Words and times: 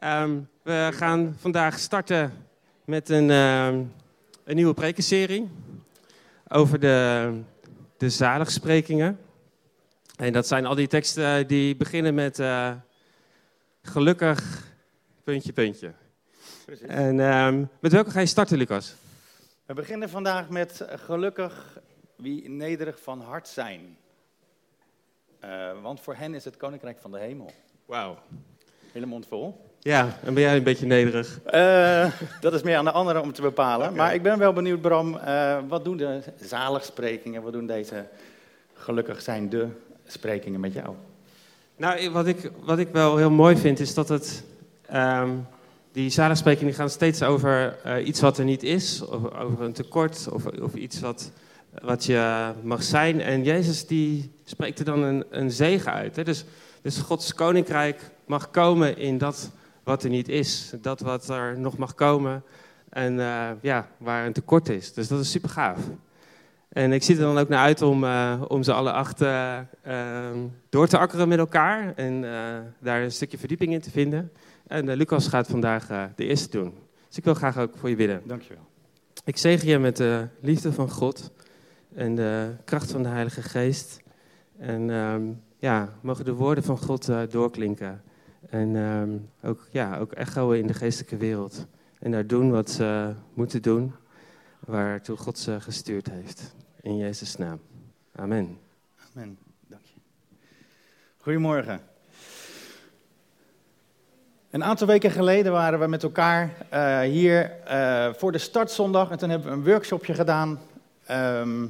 Ehm, 0.00 0.40
we 0.62 0.88
gaan 0.92 1.36
vandaag 1.38 1.78
starten 1.78 2.32
met 2.84 3.08
een, 3.08 3.30
ehm, 3.30 3.82
een 4.44 4.54
nieuwe 4.54 4.74
prekenserie 4.74 5.50
over 6.48 6.80
de, 6.80 7.40
de 7.96 8.10
zaligsprekingen. 8.10 9.20
En 10.16 10.32
dat 10.32 10.46
zijn 10.46 10.66
al 10.66 10.74
die 10.74 10.86
teksten 10.86 11.46
die 11.46 11.76
beginnen 11.76 12.14
met 12.14 12.38
eh, 12.38 12.72
gelukkig, 13.82 14.68
puntje, 15.24 15.52
puntje. 15.52 15.92
Precies. 16.64 16.86
En 16.86 17.20
ehm, 17.20 17.64
met 17.80 17.92
welke 17.92 18.10
ga 18.10 18.20
je 18.20 18.26
starten, 18.26 18.58
Lucas? 18.58 18.94
We 19.66 19.74
beginnen 19.74 20.08
vandaag 20.08 20.48
met 20.48 20.84
gelukkig 20.88 21.78
wie 22.16 22.48
nederig 22.48 23.02
van 23.02 23.20
hart 23.20 23.48
zijn. 23.48 23.96
Eh, 25.40 25.82
want 25.82 26.00
voor 26.00 26.14
hen 26.14 26.34
is 26.34 26.44
het 26.44 26.56
koninkrijk 26.56 27.00
van 27.00 27.10
de 27.10 27.18
hemel. 27.18 27.52
Wauw. 27.86 28.18
Hele 28.92 29.06
mond 29.06 29.26
vol. 29.26 29.69
Ja, 29.82 30.18
en 30.24 30.34
ben 30.34 30.42
jij 30.42 30.56
een 30.56 30.62
beetje 30.62 30.86
nederig? 30.86 31.40
Eh, 31.44 32.12
dat 32.40 32.52
is 32.52 32.62
meer 32.62 32.76
aan 32.76 32.84
de 32.84 32.90
anderen 32.90 33.22
om 33.22 33.32
te 33.32 33.42
bepalen. 33.42 33.94
Maar 33.94 34.14
ik 34.14 34.22
ben 34.22 34.38
wel 34.38 34.52
benieuwd, 34.52 34.80
Bram, 34.80 35.16
eh, 35.16 35.58
wat 35.68 35.84
doen 35.84 35.96
de 35.96 36.20
zaligsprekingen, 36.40 37.42
wat 37.42 37.52
doen 37.52 37.66
deze 37.66 38.06
gelukkig 38.74 39.22
zijn 39.22 39.48
de 39.48 39.66
sprekingen 40.06 40.60
met 40.60 40.72
jou? 40.72 40.94
Nou, 41.76 42.10
wat 42.10 42.26
ik, 42.26 42.50
wat 42.64 42.78
ik 42.78 42.88
wel 42.92 43.16
heel 43.16 43.30
mooi 43.30 43.56
vind, 43.56 43.80
is 43.80 43.94
dat 43.94 44.08
het. 44.08 44.44
ehm, 44.86 45.30
die 45.92 46.10
zaligsprekingen 46.10 46.74
gaan 46.74 46.90
steeds 46.90 47.22
over 47.22 47.78
eh, 47.84 48.06
iets 48.06 48.20
wat 48.20 48.38
er 48.38 48.44
niet 48.44 48.62
is, 48.62 49.04
of 49.04 49.34
over 49.34 49.64
een 49.64 49.72
tekort, 49.72 50.28
of, 50.32 50.46
of 50.46 50.74
iets 50.74 51.00
wat, 51.00 51.30
wat 51.82 52.04
je 52.04 52.52
mag 52.62 52.82
zijn. 52.82 53.20
En 53.20 53.42
Jezus 53.44 53.86
die 53.86 54.32
spreekt 54.44 54.78
er 54.78 54.84
dan 54.84 55.02
een, 55.02 55.24
een 55.30 55.50
zegen 55.50 55.92
uit. 55.92 56.16
Hè? 56.16 56.24
Dus, 56.24 56.44
dus 56.82 56.98
Gods 56.98 57.34
koninkrijk 57.34 58.10
mag 58.26 58.50
komen 58.50 58.96
in 58.96 59.18
dat 59.18 59.50
wat 59.90 60.02
er 60.02 60.10
niet 60.10 60.28
is, 60.28 60.72
dat 60.80 61.00
wat 61.00 61.28
er 61.28 61.58
nog 61.58 61.76
mag 61.76 61.94
komen 61.94 62.42
en 62.88 63.20
eh, 63.20 63.50
ja, 63.60 63.88
waar 63.98 64.26
een 64.26 64.32
tekort 64.32 64.68
is. 64.68 64.92
Dus 64.92 65.08
dat 65.08 65.20
is 65.20 65.30
super 65.30 65.48
gaaf. 65.48 65.78
En 66.68 66.92
ik 66.92 67.02
zie 67.02 67.14
er 67.14 67.20
dan 67.20 67.38
ook 67.38 67.48
naar 67.48 67.64
uit 67.64 67.82
om, 67.82 68.04
eh, 68.04 68.42
om 68.48 68.62
ze 68.62 68.72
alle 68.72 68.92
acht 68.92 69.20
eh, 69.20 69.58
ehm, 69.82 70.38
door 70.68 70.86
te 70.86 70.98
akkeren 70.98 71.28
met 71.28 71.38
elkaar 71.38 71.94
en 71.96 72.24
daar 72.78 73.02
een 73.02 73.12
stukje 73.12 73.38
verdieping 73.38 73.72
in 73.72 73.80
te 73.80 73.90
vinden. 73.90 74.32
En 74.66 74.92
Lucas 74.92 75.26
gaat 75.28 75.48
vandaag 75.48 75.86
de 76.16 76.24
eerste 76.24 76.50
doen. 76.50 76.74
Dus 77.08 77.16
ik 77.16 77.24
wil 77.24 77.34
graag 77.34 77.58
ook 77.58 77.72
voor 77.76 77.88
je 77.88 77.96
bidden. 77.96 78.22
Dankjewel. 78.24 78.66
Ik 79.24 79.36
zegen 79.36 79.68
je 79.68 79.78
met 79.78 79.96
de 79.96 80.26
liefde 80.40 80.72
van 80.72 80.90
God 80.90 81.30
en 81.94 82.14
de 82.14 82.54
kracht 82.64 82.90
van 82.90 83.02
de 83.02 83.08
Heilige 83.08 83.42
Geest. 83.42 84.00
En 84.58 84.90
ehm, 84.90 85.22
ja, 85.58 85.88
mogen 86.00 86.24
de 86.24 86.34
woorden 86.34 86.64
van 86.64 86.78
God 86.78 87.12
doorklinken. 87.30 88.02
En 88.48 88.76
ehm, 88.76 89.10
ook, 89.50 89.68
ja, 89.70 89.98
ook 89.98 90.12
echoen 90.12 90.54
in 90.54 90.66
de 90.66 90.74
geestelijke 90.74 91.16
wereld. 91.16 91.66
En 91.98 92.10
daar 92.10 92.26
doen 92.26 92.50
wat 92.50 92.70
ze 92.70 93.14
moeten 93.34 93.62
doen, 93.62 93.92
waartoe 94.58 95.16
God 95.16 95.38
ze 95.38 95.60
gestuurd 95.60 96.10
heeft. 96.10 96.54
In 96.80 96.96
Jezus' 96.96 97.36
naam. 97.36 97.60
Amen. 98.14 98.58
Amen. 99.14 99.38
Dank 99.66 99.82
je. 99.84 100.00
Goedemorgen. 101.16 101.80
Een 104.50 104.64
aantal 104.64 104.86
weken 104.86 105.10
geleden 105.10 105.52
waren 105.52 105.78
we 105.80 105.86
met 105.86 106.02
elkaar 106.02 106.52
eh, 106.68 107.00
hier 107.00 107.50
eh, 107.64 108.12
voor 108.14 108.32
de 108.32 108.38
startzondag. 108.38 109.10
En 109.10 109.18
toen 109.18 109.30
hebben 109.30 109.48
we 109.48 109.56
een 109.56 109.64
workshopje 109.64 110.14
gedaan. 110.14 110.60
Ehm, 111.06 111.66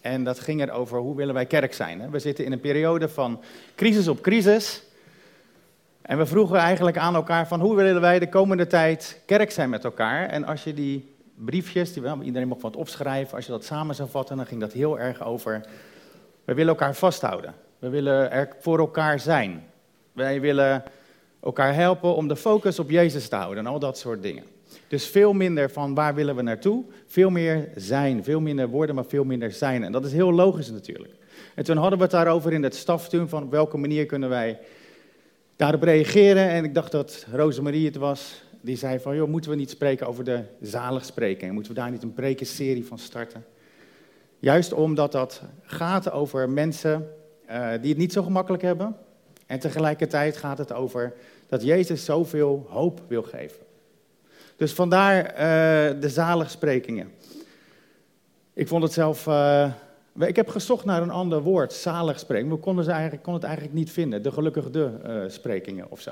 en 0.00 0.24
dat 0.24 0.40
ging 0.40 0.60
erover 0.60 0.98
hoe 0.98 1.16
willen 1.16 1.34
wij 1.34 1.46
kerk 1.46 1.74
zijn. 1.74 2.00
Hè? 2.00 2.10
We 2.10 2.18
zitten 2.18 2.44
in 2.44 2.52
een 2.52 2.60
periode 2.60 3.08
van 3.08 3.40
crisis 3.74 4.08
op 4.08 4.20
crisis. 4.20 4.82
En 6.10 6.18
we 6.18 6.26
vroegen 6.26 6.58
eigenlijk 6.58 6.96
aan 6.96 7.14
elkaar 7.14 7.48
van 7.48 7.60
hoe 7.60 7.76
willen 7.76 8.00
wij 8.00 8.18
de 8.18 8.28
komende 8.28 8.66
tijd 8.66 9.20
kerk 9.26 9.50
zijn 9.50 9.70
met 9.70 9.84
elkaar. 9.84 10.28
En 10.28 10.44
als 10.44 10.64
je 10.64 10.74
die 10.74 11.14
briefjes, 11.34 11.92
die, 11.92 12.02
iedereen 12.22 12.48
mocht 12.48 12.62
wat 12.62 12.76
opschrijven, 12.76 13.36
als 13.36 13.46
je 13.46 13.52
dat 13.52 13.64
samen 13.64 13.94
zou 13.94 14.08
vatten, 14.08 14.36
dan 14.36 14.46
ging 14.46 14.60
dat 14.60 14.72
heel 14.72 14.98
erg 14.98 15.24
over 15.24 15.60
we 16.44 16.54
willen 16.54 16.68
elkaar 16.68 16.94
vasthouden. 16.94 17.54
We 17.78 17.88
willen 17.88 18.30
er 18.30 18.48
voor 18.60 18.78
elkaar 18.78 19.20
zijn. 19.20 19.64
Wij 20.12 20.40
willen 20.40 20.82
elkaar 21.42 21.74
helpen 21.74 22.14
om 22.14 22.28
de 22.28 22.36
focus 22.36 22.78
op 22.78 22.90
Jezus 22.90 23.28
te 23.28 23.36
houden 23.36 23.64
en 23.64 23.70
al 23.70 23.78
dat 23.78 23.98
soort 23.98 24.22
dingen. 24.22 24.44
Dus 24.88 25.06
veel 25.06 25.32
minder 25.32 25.70
van 25.70 25.94
waar 25.94 26.14
willen 26.14 26.36
we 26.36 26.42
naartoe, 26.42 26.84
veel 27.06 27.30
meer 27.30 27.68
zijn. 27.74 28.24
Veel 28.24 28.40
minder 28.40 28.68
worden, 28.68 28.94
maar 28.94 29.04
veel 29.04 29.24
minder 29.24 29.52
zijn. 29.52 29.84
En 29.84 29.92
dat 29.92 30.04
is 30.04 30.12
heel 30.12 30.32
logisch 30.32 30.70
natuurlijk. 30.70 31.14
En 31.54 31.64
toen 31.64 31.76
hadden 31.76 31.98
we 31.98 32.04
het 32.04 32.12
daarover 32.12 32.52
in 32.52 32.62
het 32.62 32.74
stafteam 32.74 33.28
van 33.28 33.42
op 33.42 33.50
welke 33.50 33.76
manier 33.76 34.06
kunnen 34.06 34.28
wij 34.28 34.58
daarop 35.60 35.82
reageren. 35.82 36.48
En 36.48 36.64
ik 36.64 36.74
dacht 36.74 36.92
dat 36.92 37.26
Rosemarie 37.32 37.86
het 37.86 37.96
was, 37.96 38.42
die 38.60 38.76
zei 38.76 38.98
van 38.98 39.16
joh, 39.16 39.28
moeten 39.28 39.50
we 39.50 39.56
niet 39.56 39.70
spreken 39.70 40.06
over 40.06 40.24
de 40.24 40.42
zaligsprekingen? 40.60 41.54
Moeten 41.54 41.74
we 41.74 41.80
daar 41.80 41.90
niet 41.90 42.02
een 42.02 42.12
prekenserie 42.12 42.86
van 42.86 42.98
starten? 42.98 43.44
Juist 44.38 44.72
omdat 44.72 45.12
dat 45.12 45.42
gaat 45.62 46.10
over 46.10 46.50
mensen 46.50 47.12
eh, 47.46 47.70
die 47.80 47.88
het 47.88 47.98
niet 47.98 48.12
zo 48.12 48.22
gemakkelijk 48.22 48.62
hebben. 48.62 48.96
En 49.46 49.58
tegelijkertijd 49.58 50.36
gaat 50.36 50.58
het 50.58 50.72
over 50.72 51.12
dat 51.48 51.62
Jezus 51.62 52.04
zoveel 52.04 52.66
hoop 52.68 53.02
wil 53.08 53.22
geven. 53.22 53.62
Dus 54.56 54.72
vandaar 54.72 55.24
eh, 55.24 56.00
de 56.00 56.08
zaligsprekingen. 56.08 57.12
Ik 58.54 58.68
vond 58.68 58.82
het 58.82 58.92
zelf. 58.92 59.26
eh, 59.26 59.72
ik 60.28 60.36
heb 60.36 60.48
gezocht 60.48 60.84
naar 60.84 61.02
een 61.02 61.10
ander 61.10 61.42
woord, 61.42 61.72
zaligsprekingen. 61.72 62.54
We 62.54 62.60
konden, 62.60 62.84
ze 62.84 62.90
eigenlijk, 62.90 63.22
konden 63.22 63.40
het 63.40 63.50
eigenlijk 63.50 63.78
niet 63.78 63.90
vinden. 63.90 64.22
De 64.22 64.32
gelukkige 64.32 64.92
eh, 65.02 65.22
sprekingen 65.26 65.90
of 65.90 66.00
zo. 66.00 66.10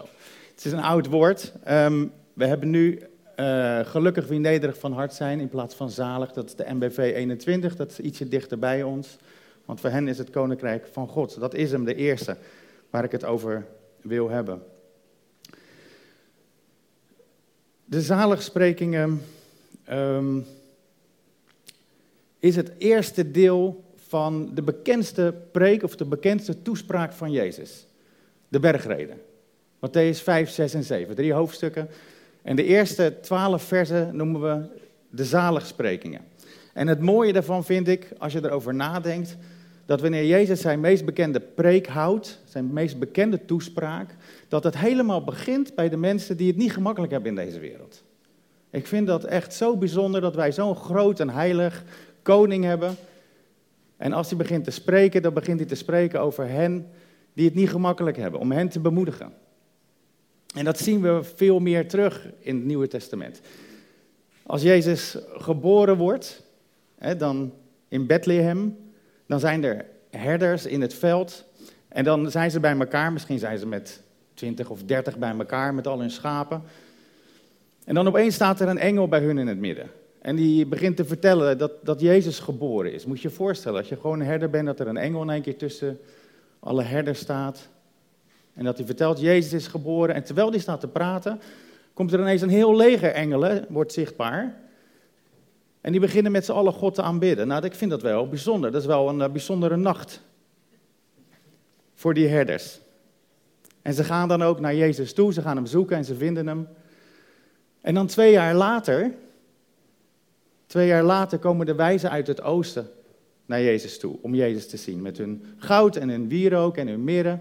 Het 0.54 0.64
is 0.64 0.72
een 0.72 0.82
oud 0.82 1.06
woord. 1.06 1.52
Ehm, 1.64 2.06
we 2.32 2.46
hebben 2.46 2.70
nu 2.70 3.02
eh, 3.34 3.80
gelukkig 3.80 4.26
wie 4.26 4.38
nederig 4.38 4.78
van 4.78 4.92
hart 4.92 5.14
zijn 5.14 5.40
in 5.40 5.48
plaats 5.48 5.74
van 5.74 5.90
zalig. 5.90 6.32
Dat 6.32 6.44
is 6.44 6.54
de 6.54 6.66
MBV 6.68 6.98
21, 6.98 7.76
dat 7.76 7.90
is 7.90 8.00
ietsje 8.00 8.28
dichter 8.28 8.58
bij 8.58 8.82
ons. 8.82 9.16
Want 9.64 9.80
voor 9.80 9.90
hen 9.90 10.08
is 10.08 10.18
het 10.18 10.30
koninkrijk 10.30 10.88
van 10.92 11.08
God. 11.08 11.40
Dat 11.40 11.54
is 11.54 11.70
hem 11.70 11.84
de 11.84 11.94
eerste 11.94 12.36
waar 12.90 13.04
ik 13.04 13.12
het 13.12 13.24
over 13.24 13.66
wil 14.00 14.28
hebben. 14.28 14.62
De 17.84 18.02
zaligsprekingen 18.02 19.22
ehm, 19.84 20.40
is 22.38 22.56
het 22.56 22.72
eerste 22.78 23.30
deel 23.30 23.84
van 24.08 24.50
de 24.54 24.62
bekendste 24.62 25.34
preek 25.52 25.82
of 25.82 25.96
de 25.96 26.04
bekendste 26.04 26.62
toespraak 26.62 27.12
van 27.12 27.30
Jezus. 27.30 27.86
De 28.48 28.60
bergreden. 28.60 29.16
Matthäus 29.76 30.22
5, 30.22 30.50
6 30.50 30.74
en 30.74 30.84
7. 30.84 31.14
Drie 31.14 31.32
hoofdstukken. 31.32 31.88
En 32.42 32.56
de 32.56 32.64
eerste 32.64 33.14
twaalf 33.20 33.62
versen 33.62 34.16
noemen 34.16 34.40
we 34.40 34.66
de 35.10 35.24
zaligsprekingen. 35.24 36.20
En 36.74 36.86
het 36.86 37.00
mooie 37.00 37.32
daarvan 37.32 37.64
vind 37.64 37.88
ik, 37.88 38.08
als 38.18 38.32
je 38.32 38.44
erover 38.44 38.74
nadenkt, 38.74 39.36
dat 39.86 40.00
wanneer 40.00 40.26
Jezus 40.26 40.60
zijn 40.60 40.80
meest 40.80 41.04
bekende 41.04 41.40
preek 41.40 41.86
houdt, 41.86 42.40
zijn 42.44 42.72
meest 42.72 42.98
bekende 42.98 43.44
toespraak, 43.44 44.14
dat 44.48 44.64
het 44.64 44.78
helemaal 44.78 45.24
begint 45.24 45.74
bij 45.74 45.88
de 45.88 45.96
mensen 45.96 46.36
die 46.36 46.46
het 46.46 46.56
niet 46.56 46.72
gemakkelijk 46.72 47.12
hebben 47.12 47.30
in 47.30 47.44
deze 47.46 47.58
wereld. 47.58 48.02
Ik 48.70 48.86
vind 48.86 49.06
dat 49.06 49.24
echt 49.24 49.54
zo 49.54 49.76
bijzonder 49.76 50.20
dat 50.20 50.34
wij 50.34 50.52
zo'n 50.52 50.76
groot 50.76 51.20
en 51.20 51.30
heilig 51.30 51.84
koning 52.22 52.64
hebben. 52.64 52.96
En 53.98 54.12
als 54.12 54.28
hij 54.28 54.38
begint 54.38 54.64
te 54.64 54.70
spreken, 54.70 55.22
dan 55.22 55.34
begint 55.34 55.58
hij 55.58 55.68
te 55.68 55.74
spreken 55.74 56.20
over 56.20 56.48
hen 56.48 56.90
die 57.32 57.44
het 57.44 57.54
niet 57.54 57.70
gemakkelijk 57.70 58.16
hebben, 58.16 58.40
om 58.40 58.52
hen 58.52 58.68
te 58.68 58.80
bemoedigen. 58.80 59.32
En 60.54 60.64
dat 60.64 60.78
zien 60.78 61.00
we 61.00 61.20
veel 61.22 61.58
meer 61.58 61.88
terug 61.88 62.28
in 62.38 62.56
het 62.56 62.64
Nieuwe 62.64 62.88
Testament. 62.88 63.40
Als 64.42 64.62
Jezus 64.62 65.18
geboren 65.32 65.96
wordt, 65.96 66.42
hè, 66.98 67.16
dan 67.16 67.52
in 67.88 68.06
Bethlehem, 68.06 68.76
dan 69.26 69.40
zijn 69.40 69.64
er 69.64 69.84
herders 70.10 70.66
in 70.66 70.80
het 70.80 70.94
veld. 70.94 71.44
En 71.88 72.04
dan 72.04 72.30
zijn 72.30 72.50
ze 72.50 72.60
bij 72.60 72.78
elkaar, 72.78 73.12
misschien 73.12 73.38
zijn 73.38 73.58
ze 73.58 73.66
met 73.66 74.02
20 74.34 74.70
of 74.70 74.82
30 74.82 75.18
bij 75.18 75.34
elkaar 75.38 75.74
met 75.74 75.86
al 75.86 76.00
hun 76.00 76.10
schapen. 76.10 76.62
En 77.84 77.94
dan 77.94 78.06
opeens 78.06 78.34
staat 78.34 78.60
er 78.60 78.68
een 78.68 78.78
engel 78.78 79.08
bij 79.08 79.20
hun 79.20 79.38
in 79.38 79.46
het 79.46 79.58
midden. 79.58 79.90
En 80.28 80.36
die 80.36 80.66
begint 80.66 80.96
te 80.96 81.04
vertellen 81.04 81.58
dat, 81.58 81.72
dat 81.82 82.00
Jezus 82.00 82.38
geboren 82.38 82.92
is. 82.92 83.06
Moet 83.06 83.20
je 83.20 83.28
je 83.28 83.34
voorstellen, 83.34 83.78
als 83.78 83.88
je 83.88 83.96
gewoon 83.96 84.20
een 84.20 84.26
herder 84.26 84.50
bent, 84.50 84.66
dat 84.66 84.80
er 84.80 84.86
een 84.86 84.96
engel 84.96 85.22
in 85.22 85.30
één 85.30 85.42
keer 85.42 85.56
tussen 85.56 86.00
alle 86.60 86.82
herders 86.82 87.18
staat. 87.18 87.68
En 88.54 88.64
dat 88.64 88.76
hij 88.76 88.86
vertelt, 88.86 89.20
Jezus 89.20 89.52
is 89.52 89.66
geboren. 89.66 90.14
En 90.14 90.24
terwijl 90.24 90.50
hij 90.50 90.58
staat 90.58 90.80
te 90.80 90.88
praten, 90.88 91.40
komt 91.92 92.12
er 92.12 92.20
ineens 92.20 92.42
een 92.42 92.48
heel 92.48 92.76
leger 92.76 93.10
engelen, 93.10 93.66
wordt 93.68 93.92
zichtbaar. 93.92 94.56
En 95.80 95.92
die 95.92 96.00
beginnen 96.00 96.32
met 96.32 96.44
z'n 96.44 96.52
allen 96.52 96.72
God 96.72 96.94
te 96.94 97.02
aanbidden. 97.02 97.48
Nou, 97.48 97.64
ik 97.64 97.74
vind 97.74 97.90
dat 97.90 98.02
wel 98.02 98.28
bijzonder. 98.28 98.70
Dat 98.70 98.80
is 98.80 98.86
wel 98.86 99.08
een 99.08 99.20
uh, 99.20 99.28
bijzondere 99.28 99.76
nacht 99.76 100.22
voor 101.94 102.14
die 102.14 102.28
herders. 102.28 102.80
En 103.82 103.94
ze 103.94 104.04
gaan 104.04 104.28
dan 104.28 104.42
ook 104.42 104.60
naar 104.60 104.74
Jezus 104.74 105.12
toe, 105.12 105.32
ze 105.32 105.42
gaan 105.42 105.56
hem 105.56 105.66
zoeken 105.66 105.96
en 105.96 106.04
ze 106.04 106.14
vinden 106.14 106.46
hem. 106.46 106.68
En 107.80 107.94
dan 107.94 108.06
twee 108.06 108.32
jaar 108.32 108.54
later, 108.54 109.14
twee 110.68 110.86
jaar 110.86 111.02
later 111.02 111.38
komen 111.38 111.66
de 111.66 111.74
wijzen 111.74 112.10
uit 112.10 112.26
het 112.26 112.42
oosten 112.42 112.90
naar 113.46 113.62
Jezus 113.62 113.98
toe, 113.98 114.18
om 114.20 114.34
Jezus 114.34 114.68
te 114.68 114.76
zien. 114.76 115.02
Met 115.02 115.18
hun 115.18 115.44
goud 115.56 115.96
en 115.96 116.08
hun 116.08 116.28
wierook 116.28 116.76
en 116.76 116.88
hun 116.88 117.04
mirre. 117.04 117.38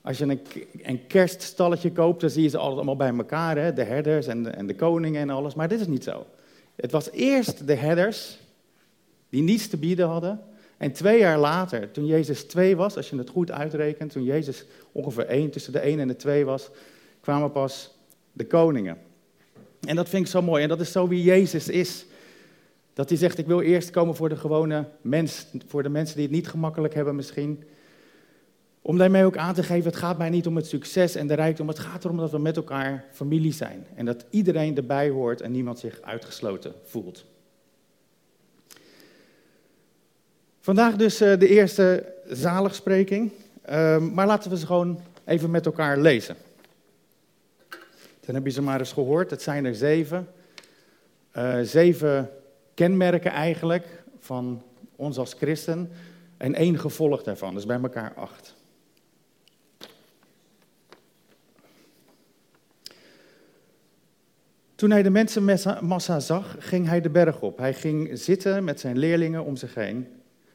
Als 0.00 0.18
je 0.18 0.24
een, 0.24 0.40
een 0.82 1.06
kerststalletje 1.06 1.92
koopt, 1.92 2.20
dan 2.20 2.30
zie 2.30 2.42
je 2.42 2.48
ze 2.48 2.58
altijd 2.58 2.76
allemaal 2.76 2.96
bij 2.96 3.16
elkaar, 3.16 3.56
hè? 3.56 3.72
de 3.72 3.82
herders 3.82 4.26
en 4.26 4.54
en 4.54 4.66
de 4.66 4.74
koningen 4.74 5.20
en 5.20 5.30
alles. 5.30 5.54
Maar 5.54 5.68
dit 5.68 5.80
is 5.80 5.86
niet 5.86 6.04
zo. 6.04 6.26
Het 6.76 6.90
was 6.90 7.10
eerst 7.10 7.66
de 7.66 7.74
herders 7.74 8.38
die 9.28 9.42
niets 9.42 9.68
te 9.68 9.76
bieden 9.76 10.06
hadden. 10.06 10.40
En 10.76 10.92
twee 10.92 11.18
jaar 11.18 11.38
later, 11.38 11.90
toen 11.90 12.06
Jezus 12.06 12.44
twee 12.44 12.76
was, 12.76 12.96
als 12.96 13.10
je 13.10 13.16
het 13.16 13.28
goed 13.28 13.50
uitrekent, 13.50 14.12
toen 14.12 14.24
Jezus 14.24 14.64
ongeveer 14.92 15.26
één, 15.26 15.50
tussen 15.50 15.72
de 15.72 15.78
één 15.78 16.00
en 16.00 16.08
de 16.08 16.16
twee 16.16 16.44
was, 16.44 16.70
kwamen 17.20 17.52
pas 17.52 17.94
de 18.32 18.46
koningen. 18.46 18.98
En 19.86 19.96
dat 19.96 20.08
vind 20.08 20.24
ik 20.24 20.30
zo 20.30 20.42
mooi. 20.42 20.62
En 20.62 20.68
dat 20.68 20.80
is 20.80 20.92
zo 20.92 21.08
wie 21.08 21.22
Jezus 21.22 21.68
is. 21.68 22.06
Dat 22.94 23.08
hij 23.08 23.18
zegt, 23.18 23.38
ik 23.38 23.46
wil 23.46 23.60
eerst 23.60 23.90
komen 23.90 24.16
voor 24.16 24.28
de 24.28 24.36
gewone 24.36 24.88
mens, 25.00 25.46
voor 25.66 25.82
de 25.82 25.88
mensen 25.88 26.16
die 26.16 26.24
het 26.24 26.34
niet 26.34 26.48
gemakkelijk 26.48 26.94
hebben 26.94 27.16
misschien. 27.16 27.64
Om 28.82 28.98
daarmee 28.98 29.24
ook 29.24 29.36
aan 29.36 29.54
te 29.54 29.62
geven, 29.62 29.90
het 29.90 29.96
gaat 29.96 30.18
mij 30.18 30.30
niet 30.30 30.46
om 30.46 30.56
het 30.56 30.66
succes 30.66 31.14
en 31.14 31.26
de 31.26 31.34
rijkdom, 31.34 31.68
het 31.68 31.78
gaat 31.78 32.04
erom 32.04 32.16
dat 32.16 32.30
we 32.30 32.38
met 32.38 32.56
elkaar 32.56 33.04
familie 33.12 33.52
zijn. 33.52 33.86
En 33.94 34.04
dat 34.04 34.24
iedereen 34.30 34.76
erbij 34.76 35.08
hoort 35.08 35.40
en 35.40 35.52
niemand 35.52 35.78
zich 35.78 36.00
uitgesloten 36.02 36.72
voelt. 36.84 37.24
Vandaag 40.60 40.96
dus 40.96 41.20
eh, 41.20 41.38
de 41.38 41.48
eerste 41.48 42.12
zaligspreking, 42.26 43.30
ehm, 43.62 44.14
maar 44.14 44.26
laten 44.26 44.50
we 44.50 44.58
ze 44.58 44.66
gewoon 44.66 45.00
even 45.24 45.50
met 45.50 45.66
elkaar 45.66 45.98
lezen. 45.98 46.36
Dan 48.26 48.34
heb 48.34 48.44
je 48.44 48.50
ze 48.50 48.62
maar 48.62 48.78
eens 48.78 48.92
gehoord, 48.92 49.30
het 49.30 49.42
zijn 49.42 49.64
er 49.64 49.74
zeven. 49.74 50.28
Uh, 51.36 51.60
zeven 51.62 52.30
kenmerken 52.74 53.30
eigenlijk 53.30 54.02
van 54.18 54.62
ons 54.96 55.18
als 55.18 55.32
christen 55.32 55.90
en 56.36 56.54
één 56.54 56.78
gevolg 56.78 57.22
daarvan, 57.22 57.54
dus 57.54 57.66
bij 57.66 57.80
elkaar 57.80 58.14
acht. 58.14 58.54
Toen 64.74 64.90
hij 64.90 65.02
de 65.02 65.10
mensenmassa 65.10 66.20
zag, 66.20 66.56
ging 66.58 66.86
hij 66.86 67.00
de 67.00 67.10
berg 67.10 67.40
op. 67.40 67.58
Hij 67.58 67.74
ging 67.74 68.18
zitten 68.18 68.64
met 68.64 68.80
zijn 68.80 68.98
leerlingen 68.98 69.44
om 69.44 69.56
zich 69.56 69.74
heen. 69.74 70.08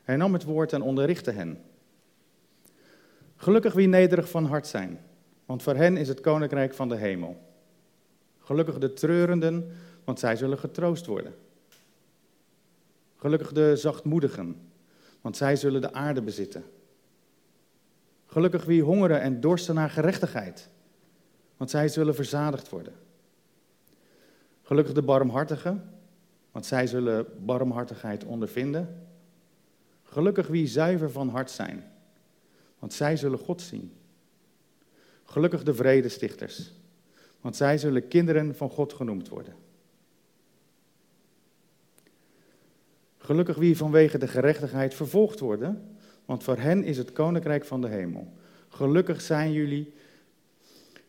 Hij 0.03 0.15
nam 0.15 0.33
het 0.33 0.43
woord 0.43 0.73
en 0.73 0.81
onderrichtte 0.81 1.31
hen. 1.31 1.61
Gelukkig 3.35 3.73
wie 3.73 3.87
nederig 3.87 4.29
van 4.29 4.45
hart 4.45 4.67
zijn, 4.67 4.99
want 5.45 5.63
voor 5.63 5.75
hen 5.75 5.97
is 5.97 6.07
het 6.07 6.21
koninkrijk 6.21 6.73
van 6.73 6.89
de 6.89 6.95
hemel. 6.95 7.48
Gelukkig 8.49 8.77
de 8.77 8.93
treurenden, 8.93 9.71
want 10.03 10.19
zij 10.19 10.35
zullen 10.35 10.57
getroost 10.57 11.05
worden. 11.05 11.35
Gelukkig 13.15 13.51
de 13.51 13.75
zachtmoedigen, 13.75 14.71
want 15.21 15.37
zij 15.37 15.55
zullen 15.55 15.81
de 15.81 15.93
aarde 15.93 16.21
bezitten. 16.21 16.63
Gelukkig 18.25 18.65
wie 18.65 18.83
hongeren 18.83 19.21
en 19.21 19.39
dorsten 19.39 19.75
naar 19.75 19.89
gerechtigheid, 19.89 20.69
want 21.57 21.69
zij 21.69 21.87
zullen 21.87 22.15
verzadigd 22.15 22.69
worden. 22.69 22.93
Gelukkig 24.63 24.93
de 24.93 25.01
barmhartigen, 25.01 25.93
want 26.51 26.65
zij 26.65 26.87
zullen 26.87 27.25
barmhartigheid 27.45 28.23
ondervinden. 28.23 29.07
Gelukkig 30.03 30.47
wie 30.47 30.67
zuiver 30.67 31.11
van 31.11 31.29
hart 31.29 31.51
zijn, 31.51 31.91
want 32.79 32.93
zij 32.93 33.17
zullen 33.17 33.39
God 33.39 33.61
zien. 33.61 33.93
Gelukkig 35.25 35.63
de 35.63 35.73
vredestichters, 35.73 36.77
want 37.41 37.55
zij 37.55 37.77
zullen 37.77 38.07
kinderen 38.07 38.55
van 38.55 38.69
God 38.69 38.93
genoemd 38.93 39.29
worden. 39.29 39.53
Gelukkig 43.17 43.57
wie 43.57 43.77
vanwege 43.77 44.17
de 44.17 44.27
gerechtigheid 44.27 44.93
vervolgd 44.93 45.39
worden, 45.39 45.97
want 46.25 46.43
voor 46.43 46.57
hen 46.57 46.83
is 46.83 46.97
het 46.97 47.11
koninkrijk 47.11 47.65
van 47.65 47.81
de 47.81 47.87
hemel. 47.87 48.33
Gelukkig 48.69 49.21
zijn 49.21 49.51
jullie 49.51 49.93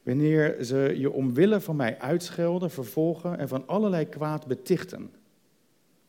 wanneer 0.02 0.64
ze 0.64 0.94
je 0.96 1.10
omwille 1.10 1.60
van 1.60 1.76
mij 1.76 1.98
uitschelden, 1.98 2.70
vervolgen 2.70 3.38
en 3.38 3.48
van 3.48 3.66
allerlei 3.66 4.08
kwaad 4.08 4.46
betichten. 4.46 5.10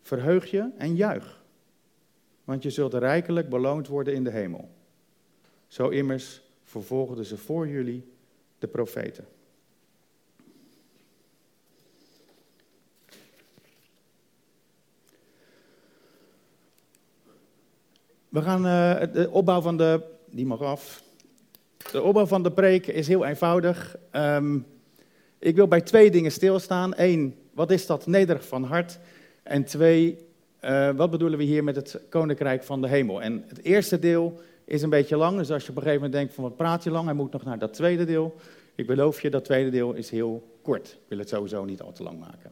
Verheug 0.02 0.52
je 0.52 0.70
en 0.78 0.96
juich, 0.96 1.44
want 2.44 2.64
je 2.64 2.70
zult 2.70 2.94
rijkelijk 2.94 3.50
beloond 3.50 3.88
worden 3.88 4.14
in 4.14 4.24
de 4.24 4.32
hemel. 4.32 4.70
Zo 5.68 5.90
immers 5.90 6.42
vervolgden 6.64 7.26
ze 7.26 7.38
voor 7.38 7.68
jullie 7.68 8.12
de 8.60 8.68
profeten. 8.68 9.26
We 18.32 18.42
gaan 18.42 18.66
uh, 18.66 19.14
de 19.14 19.30
opbouw 19.32 19.62
van 19.62 19.78
de. 19.78 20.02
Die 20.30 20.46
mag 20.46 20.62
af. 20.62 21.04
De 21.92 22.02
opbouw 22.02 22.26
van 22.26 22.44
de 22.44 22.52
preek 22.52 22.88
is 22.88 23.08
heel 23.08 23.26
eenvoudig. 23.26 23.98
Um, 24.12 24.66
ik 25.40 25.56
wil 25.56 25.68
bij 25.68 25.82
twee 25.82 26.12
dingen 26.12 26.32
stilstaan. 26.32 26.94
Eén, 26.96 27.36
wat 27.54 27.72
is 27.72 27.86
dat 27.86 28.08
nederig 28.08 28.48
van 28.48 28.64
hart? 28.64 29.00
En 29.44 29.64
twee, 29.64 30.18
uh, 30.62 30.90
wat 30.90 31.12
bedoelen 31.12 31.38
we 31.38 31.44
hier 31.44 31.64
met 31.64 31.76
het 31.76 32.02
koninkrijk 32.10 32.64
van 32.64 32.82
de 32.82 32.88
hemel? 32.88 33.22
En 33.22 33.44
het 33.48 33.64
eerste 33.64 34.00
deel 34.00 34.40
is 34.66 34.82
een 34.82 34.90
beetje 34.90 35.18
lang, 35.18 35.38
dus 35.38 35.52
als 35.52 35.64
je 35.64 35.70
op 35.70 35.76
een 35.76 35.82
gegeven 35.82 36.04
moment 36.04 36.20
denkt 36.20 36.34
van 36.34 36.44
wat 36.44 36.56
praat 36.56 36.84
je 36.84 36.92
lang, 36.92 37.06
hij 37.06 37.14
moet 37.14 37.32
nog 37.32 37.44
naar 37.44 37.60
dat 37.60 37.74
tweede 37.74 38.06
deel. 38.06 38.36
Ik 38.76 38.88
beloof 38.88 39.22
je, 39.22 39.30
dat 39.30 39.46
tweede 39.46 39.70
deel 39.70 39.94
is 39.94 40.10
heel 40.10 40.58
kort. 40.62 40.88
Ik 40.88 41.06
wil 41.08 41.18
het 41.18 41.30
sowieso 41.30 41.66
niet 41.66 41.82
al 41.82 41.92
te 41.92 42.04
lang 42.04 42.20
maken. 42.20 42.52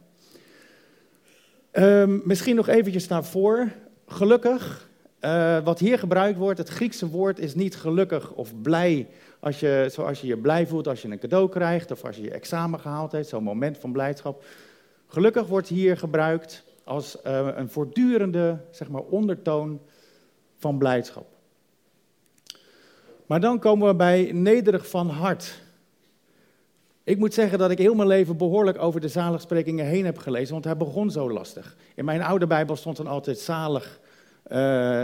Um, 1.72 2.22
misschien 2.24 2.56
nog 2.56 2.68
eventjes 2.68 3.08
daarvoor. 3.08 3.68
Gelukkig 4.06 4.88
uh, 5.20 5.58
wat 5.64 5.78
hier 5.78 5.98
gebruikt 5.98 6.38
wordt, 6.38 6.58
het 6.58 6.68
Griekse 6.68 7.08
woord 7.08 7.38
is 7.38 7.54
niet 7.54 7.76
gelukkig 7.76 8.32
of 8.32 8.60
blij. 8.62 9.08
Als 9.40 9.60
je, 9.60 9.88
zoals 9.92 10.20
je 10.20 10.26
je 10.26 10.36
blij 10.36 10.66
voelt 10.66 10.88
als 10.88 11.02
je 11.02 11.08
een 11.08 11.18
cadeau 11.18 11.48
krijgt 11.48 11.90
of 11.90 12.04
als 12.04 12.16
je 12.16 12.22
je 12.22 12.30
examen 12.30 12.80
gehaald 12.80 13.12
hebt, 13.12 13.28
zo'n 13.28 13.42
moment 13.42 13.78
van 13.78 13.92
blijdschap. 13.92 14.44
Gelukkig 15.06 15.46
wordt 15.46 15.68
hier 15.68 15.96
gebruikt 15.96 16.64
als 16.84 17.16
uh, 17.26 17.48
een 17.54 17.70
voortdurende 17.70 18.58
zeg 18.70 18.88
maar, 18.88 19.02
ondertoon 19.02 19.80
van 20.56 20.78
blijdschap. 20.78 21.26
Maar 23.26 23.40
dan 23.40 23.58
komen 23.58 23.88
we 23.88 23.94
bij 23.94 24.30
nederig 24.32 24.88
van 24.88 25.08
hart. 25.08 25.60
Ik 27.04 27.18
moet 27.18 27.34
zeggen 27.34 27.58
dat 27.58 27.70
ik 27.70 27.78
heel 27.78 27.94
mijn 27.94 28.08
leven 28.08 28.36
behoorlijk 28.36 28.78
over 28.78 29.00
de 29.00 29.08
zaligsprekingen 29.08 29.86
heen 29.86 30.04
heb 30.04 30.18
gelezen, 30.18 30.52
want 30.52 30.64
hij 30.64 30.76
begon 30.76 31.10
zo 31.10 31.30
lastig. 31.30 31.76
In 31.94 32.04
mijn 32.04 32.22
oude 32.22 32.46
Bijbel 32.46 32.76
stond 32.76 32.96
dan 32.96 33.06
altijd 33.06 33.38
zalig 33.38 34.00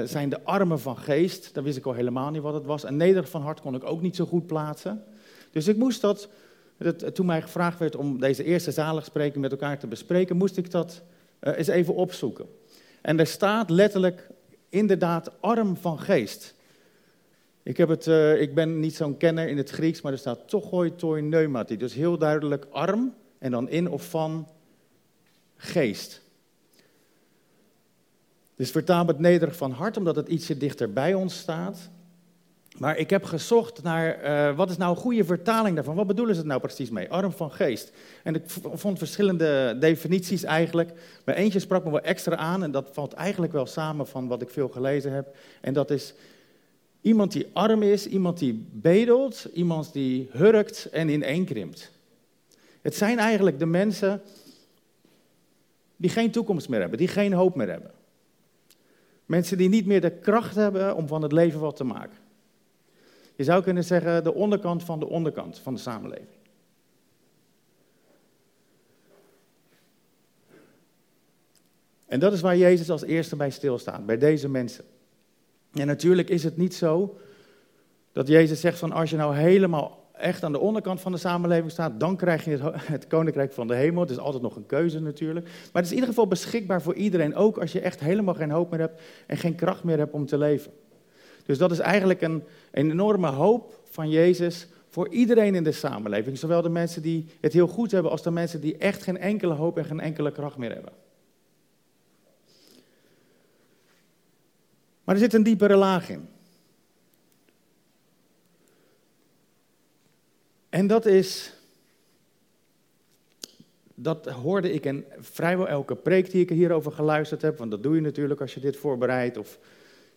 zijn 0.04 0.28
de 0.28 0.44
armen 0.44 0.81
van 0.81 0.98
geest. 0.98 1.54
Daar 1.54 1.64
wist 1.64 1.76
ik 1.76 1.87
al 1.87 1.93
helemaal 1.93 2.31
niet 2.31 2.43
wat 2.43 2.54
het 2.54 2.64
was. 2.64 2.84
En 2.84 2.96
nederig 2.96 3.31
van 3.31 3.43
hart 3.43 3.60
kon 3.60 3.75
ik 3.75 3.84
ook 3.84 4.00
niet 4.00 4.16
zo 4.16 4.25
goed 4.25 4.46
plaatsen. 4.46 5.04
Dus 5.50 5.69
ik 5.69 5.76
moest 5.76 6.00
dat, 6.00 6.28
dat 6.76 7.14
toen 7.14 7.26
mij 7.26 7.43
gevraagd 7.43 7.78
werd 7.78 7.96
om 7.96 8.20
deze 8.20 8.44
eerste 8.44 8.70
zaligspreking 8.70 9.42
met 9.42 9.50
elkaar 9.50 9.78
te 9.78 9.87
bespreken, 9.87 10.37
moest 10.37 10.56
ik 10.56 10.71
dat 10.71 11.02
uh, 11.40 11.59
eens 11.59 11.68
even 11.68 11.94
opzoeken. 11.94 12.47
En 13.00 13.18
er 13.18 13.26
staat 13.26 13.71
letterlijk 13.71 14.28
inderdaad 14.68 15.42
arm 15.42 15.76
van 15.76 15.99
geest. 15.99 16.54
Ik, 17.62 17.76
heb 17.76 17.88
het, 17.88 18.06
uh, 18.06 18.40
ik 18.40 18.54
ben 18.54 18.80
niet 18.80 18.94
zo'n 18.94 19.16
kenner 19.16 19.49
in 19.49 19.56
het 19.56 19.71
Grieks, 19.71 20.00
maar 20.00 20.12
er 20.12 20.18
staat 20.18 20.49
tochoi 20.49 20.94
toi 20.94 21.23
pneumati. 21.23 21.76
Dus 21.76 21.94
heel 21.94 22.18
duidelijk 22.18 22.66
arm 22.71 23.14
en 23.38 23.50
dan 23.50 23.68
in 23.68 23.90
of 23.90 24.11
van 24.11 24.49
geest. 25.56 26.23
Dus 28.56 28.70
vertaal 28.70 29.06
het 29.06 29.18
nederig 29.18 29.56
van 29.56 29.70
hart, 29.70 29.96
omdat 29.96 30.16
het 30.16 30.28
ietsje 30.28 30.56
dichter 30.56 30.92
bij 30.92 31.14
ons 31.14 31.38
staat. 31.38 31.90
Maar 32.78 32.96
ik 32.96 33.10
heb 33.10 33.25
gezocht 33.25 33.82
naar 33.82 34.25
uh, 34.25 34.56
wat 34.56 34.70
is 34.70 34.76
nou 34.76 34.90
een 34.90 35.02
goede 35.02 35.25
vertaling 35.25 35.75
daarvan? 35.75 35.94
Wat 35.94 36.06
bedoelen 36.06 36.34
ze 36.34 36.40
het 36.40 36.48
nou 36.48 36.60
precies 36.60 36.90
mee? 36.90 37.10
Arm 37.10 37.32
van 37.32 37.50
geest. 37.50 37.92
En 38.22 38.34
ik 38.34 38.42
vond 38.75 38.98
verschillende 38.98 39.76
definities 39.80 40.42
eigenlijk. 40.42 40.92
Maar 41.25 41.34
eentje 41.34 41.58
sprak 41.58 41.84
me 41.84 41.90
wel 41.90 42.00
extra 42.00 42.36
aan 42.36 42.62
en 42.62 42.70
dat 42.70 42.88
valt 42.92 43.12
eigenlijk 43.12 43.52
wel 43.52 43.66
samen 43.66 44.06
van 44.06 44.28
wat 44.28 44.42
ik 44.42 44.50
veel 44.50 44.68
gelezen 44.68 45.12
heb. 45.12 45.36
En 45.60 45.75
dat 45.75 45.90
is 45.90 46.14
iemand 47.00 47.32
die 47.32 47.46
arm 47.52 47.82
is, 47.82 48.06
iemand 48.06 48.38
die 48.38 48.66
bedelt, 48.72 49.48
iemand 49.54 49.92
die 49.92 50.28
hurkt 50.32 50.88
en 50.92 51.08
ineenkrimpt. 51.08 51.92
Het 52.82 52.94
zijn 52.94 53.18
eigenlijk 53.18 53.58
de 53.58 53.66
mensen 53.66 54.22
die 55.96 56.10
geen 56.10 56.30
toekomst 56.30 56.68
meer 56.68 56.80
hebben, 56.80 56.98
die 56.98 57.08
geen 57.08 57.32
hoop 57.32 57.54
meer 57.54 57.70
hebben. 57.70 57.90
Mensen 59.26 59.59
die 59.59 59.68
niet 59.68 59.87
meer 59.87 60.00
de 60.00 60.11
kracht 60.11 60.54
hebben 60.54 60.97
om 60.97 61.06
van 61.06 61.23
het 61.23 61.33
leven 61.33 61.61
wat 61.61 61.76
te 61.76 61.85
maken. 61.85 62.18
Je 63.37 63.45
zou 63.45 63.62
kunnen 63.62 63.85
zeggen 63.85 64.25
de 64.25 64.35
onderkant 64.35 64.83
van 64.83 64.99
de 64.99 65.09
onderkant 65.09 65.59
van 65.59 65.75
de 65.75 65.80
samenleving. 65.80 66.37
En 72.06 72.21
dat 72.21 72.33
is 72.33 72.40
waar 72.40 72.56
Jezus 72.56 72.90
als 72.90 73.02
eerste 73.02 73.37
bij 73.37 73.50
stilstaat, 73.50 74.06
bij 74.06 74.18
deze 74.18 74.49
mensen. 74.49 74.85
En 75.73 75.87
natuurlijk 75.87 76.28
is 76.28 76.45
het 76.45 76.56
niet 76.56 76.75
zo 76.75 77.18
dat 78.12 78.28
Jezus 78.28 78.61
zegt 78.61 78.78
van 78.78 78.92
als 78.92 79.11
je 79.11 79.16
nou 79.16 79.37
helemaal 79.37 80.05
echt 80.18 80.42
aan 80.42 80.52
de 80.52 80.58
onderkant 80.58 81.00
van 81.00 81.12
de 81.12 81.18
samenleving 81.18 81.70
staat, 81.70 82.00
dan 82.00 82.16
krijg 82.16 82.44
je 82.44 82.58
het, 82.92 83.06
koninkrijk 83.06 83.52
van 83.52 83.66
de 83.66 83.75
hemel. 83.75 84.00
Het 84.00 84.11
is 84.11 84.18
altijd 84.18 84.42
nog 84.42 84.56
een 84.56 84.66
keuze 84.66 85.00
natuurlijk. 85.00 85.44
Maar 85.44 85.82
het 85.82 85.85
is 85.85 85.90
in 85.90 85.94
ieder 85.94 86.08
geval 86.08 86.26
beschikbaar 86.26 86.82
voor 86.82 86.94
iedereen, 86.94 87.35
ook 87.35 87.58
als 87.58 87.73
je 87.73 87.80
echt 87.80 88.00
helemaal 88.00 88.35
geen 88.35 88.50
hoop 88.50 88.70
meer 88.70 88.80
hebt 88.80 89.02
en 89.26 89.37
geen 89.37 89.54
kracht 89.54 89.85
meer 89.85 89.99
hebt 89.99 90.12
om 90.12 90.26
te 90.26 90.38
leven. 90.38 90.73
Dus 91.44 91.58
dat 91.58 91.70
is 91.70 91.78
eigenlijk 91.78 92.20
een, 92.20 92.42
een 92.70 92.90
enorme 92.90 93.28
hoop 93.28 93.80
van 93.85 94.11
Jezus 94.11 94.68
voor 94.88 95.08
iedereen 95.08 95.54
in 95.54 95.64
de 95.64 95.73
samenleving. 95.73 96.38
Zowel 96.38 96.62
de 96.62 96.68
mensen 96.68 97.02
die 97.02 97.26
het 97.40 97.52
heel 97.52 97.66
goed 97.66 97.90
hebben 97.90 98.11
als 98.11 98.23
de 98.23 98.30
mensen 98.30 98.61
die 98.61 98.76
echt 98.76 99.02
geen 99.02 99.18
enkele 99.18 99.54
hoop 99.54 99.78
en 99.78 99.85
geen 99.85 100.00
enkele 100.00 100.32
kracht 100.32 100.56
meer 100.56 100.73
hebben. 100.73 100.92
Maar 105.04 105.14
er 105.14 105.20
zit 105.20 105.35
een 105.35 105.42
diepere 105.42 105.76
laag 105.76 106.11
in. 106.11 106.28
En 110.76 110.87
dat 110.87 111.06
is, 111.06 111.52
dat 113.95 114.26
hoorde 114.26 114.73
ik 114.73 114.85
in 114.85 115.04
vrijwel 115.18 115.68
elke 115.68 115.95
preek 115.95 116.30
die 116.30 116.42
ik 116.42 116.49
hierover 116.49 116.92
geluisterd 116.92 117.42
heb, 117.42 117.59
want 117.59 117.71
dat 117.71 117.83
doe 117.83 117.95
je 117.95 118.00
natuurlijk 118.00 118.40
als 118.40 118.54
je 118.54 118.61
dit 118.61 118.76
voorbereidt, 118.76 119.37
of 119.37 119.59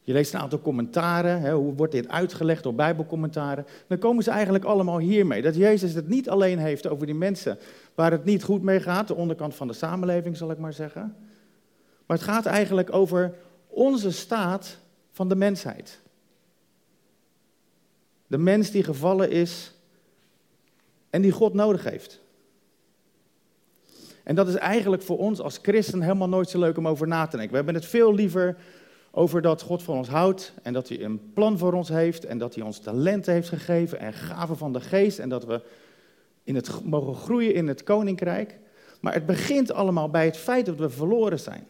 je 0.02 0.14
leest 0.14 0.34
een 0.34 0.40
aantal 0.40 0.62
commentaren, 0.62 1.42
hè, 1.42 1.54
hoe 1.54 1.74
wordt 1.74 1.92
dit 1.92 2.08
uitgelegd 2.08 2.64
door 2.64 2.76
bijbelcommentaren, 2.76 3.66
dan 3.88 3.98
komen 3.98 4.24
ze 4.24 4.32
eigenlijk 4.32 4.64
allemaal 4.64 5.00
hiermee. 5.00 5.42
Dat 5.42 5.56
Jezus 5.56 5.94
het 5.94 6.08
niet 6.08 6.30
alleen 6.30 6.60
heeft 6.60 6.88
over 6.88 7.06
die 7.06 7.16
mensen 7.16 7.58
waar 7.96 8.12
het 8.12 8.26
niet 8.26 8.44
goed 8.44 8.62
mee 8.62 8.80
gaat, 8.80 9.08
de 9.08 9.16
onderkant 9.16 9.56
van 9.56 9.68
de 9.68 9.74
samenleving 9.74 10.38
zal 10.38 10.52
ik 10.52 10.58
maar 10.58 10.74
zeggen, 10.74 11.16
maar 12.06 12.18
het 12.18 12.26
gaat 12.26 12.46
eigenlijk 12.46 12.94
over 12.94 13.34
onze 13.68 14.12
staat 14.12 14.78
van 15.12 15.30
de 15.30 15.36
mensheid. 15.36 16.00
De 18.28 18.38
mens 18.38 18.72
die 18.72 18.84
gevallen 18.84 19.32
is 19.32 19.74
en 21.10 21.22
die 21.22 21.32
God 21.32 21.54
nodig 21.54 21.84
heeft. 21.84 22.22
En 24.24 24.36
dat 24.36 24.48
is 24.48 24.56
eigenlijk 24.56 25.02
voor 25.02 25.18
ons 25.18 25.40
als 25.40 25.60
christen 25.62 26.02
helemaal 26.02 26.30
nooit 26.30 26.50
zo 26.50 26.60
leuk 26.60 26.78
om 26.78 26.88
over 26.88 27.08
na 27.08 27.26
te 27.26 27.32
denken. 27.32 27.50
We 27.50 27.56
hebben 27.56 27.76
het 27.76 27.86
veel 27.86 28.14
liever 28.14 28.58
over 29.12 29.42
dat 29.42 29.62
God 29.62 29.84
van 29.84 29.98
ons 29.98 30.08
houdt 30.08 30.54
en 30.64 30.74
dat 30.74 30.90
hij 30.90 31.04
een 31.04 31.34
plan 31.34 31.58
voor 31.58 31.74
ons 31.74 31.90
heeft 31.90 32.26
en 32.26 32.38
dat 32.38 32.56
hij 32.56 32.64
ons 32.64 32.80
talenten 32.80 33.34
heeft 33.34 33.50
gegeven 33.50 34.00
en 34.00 34.14
gaven 34.14 34.58
van 34.58 34.74
de 34.74 34.82
geest 34.82 35.20
en 35.20 35.30
dat 35.30 35.46
we 35.46 35.62
in 36.44 36.56
het, 36.56 36.84
mogen 36.84 37.16
groeien 37.16 37.54
in 37.54 37.68
het 37.68 37.84
koninkrijk. 37.84 38.58
Maar 39.00 39.14
het 39.14 39.26
begint 39.26 39.72
allemaal 39.72 40.10
bij 40.10 40.26
het 40.26 40.38
feit 40.38 40.66
dat 40.66 40.78
we 40.78 40.90
verloren 40.90 41.40
zijn. 41.40 41.68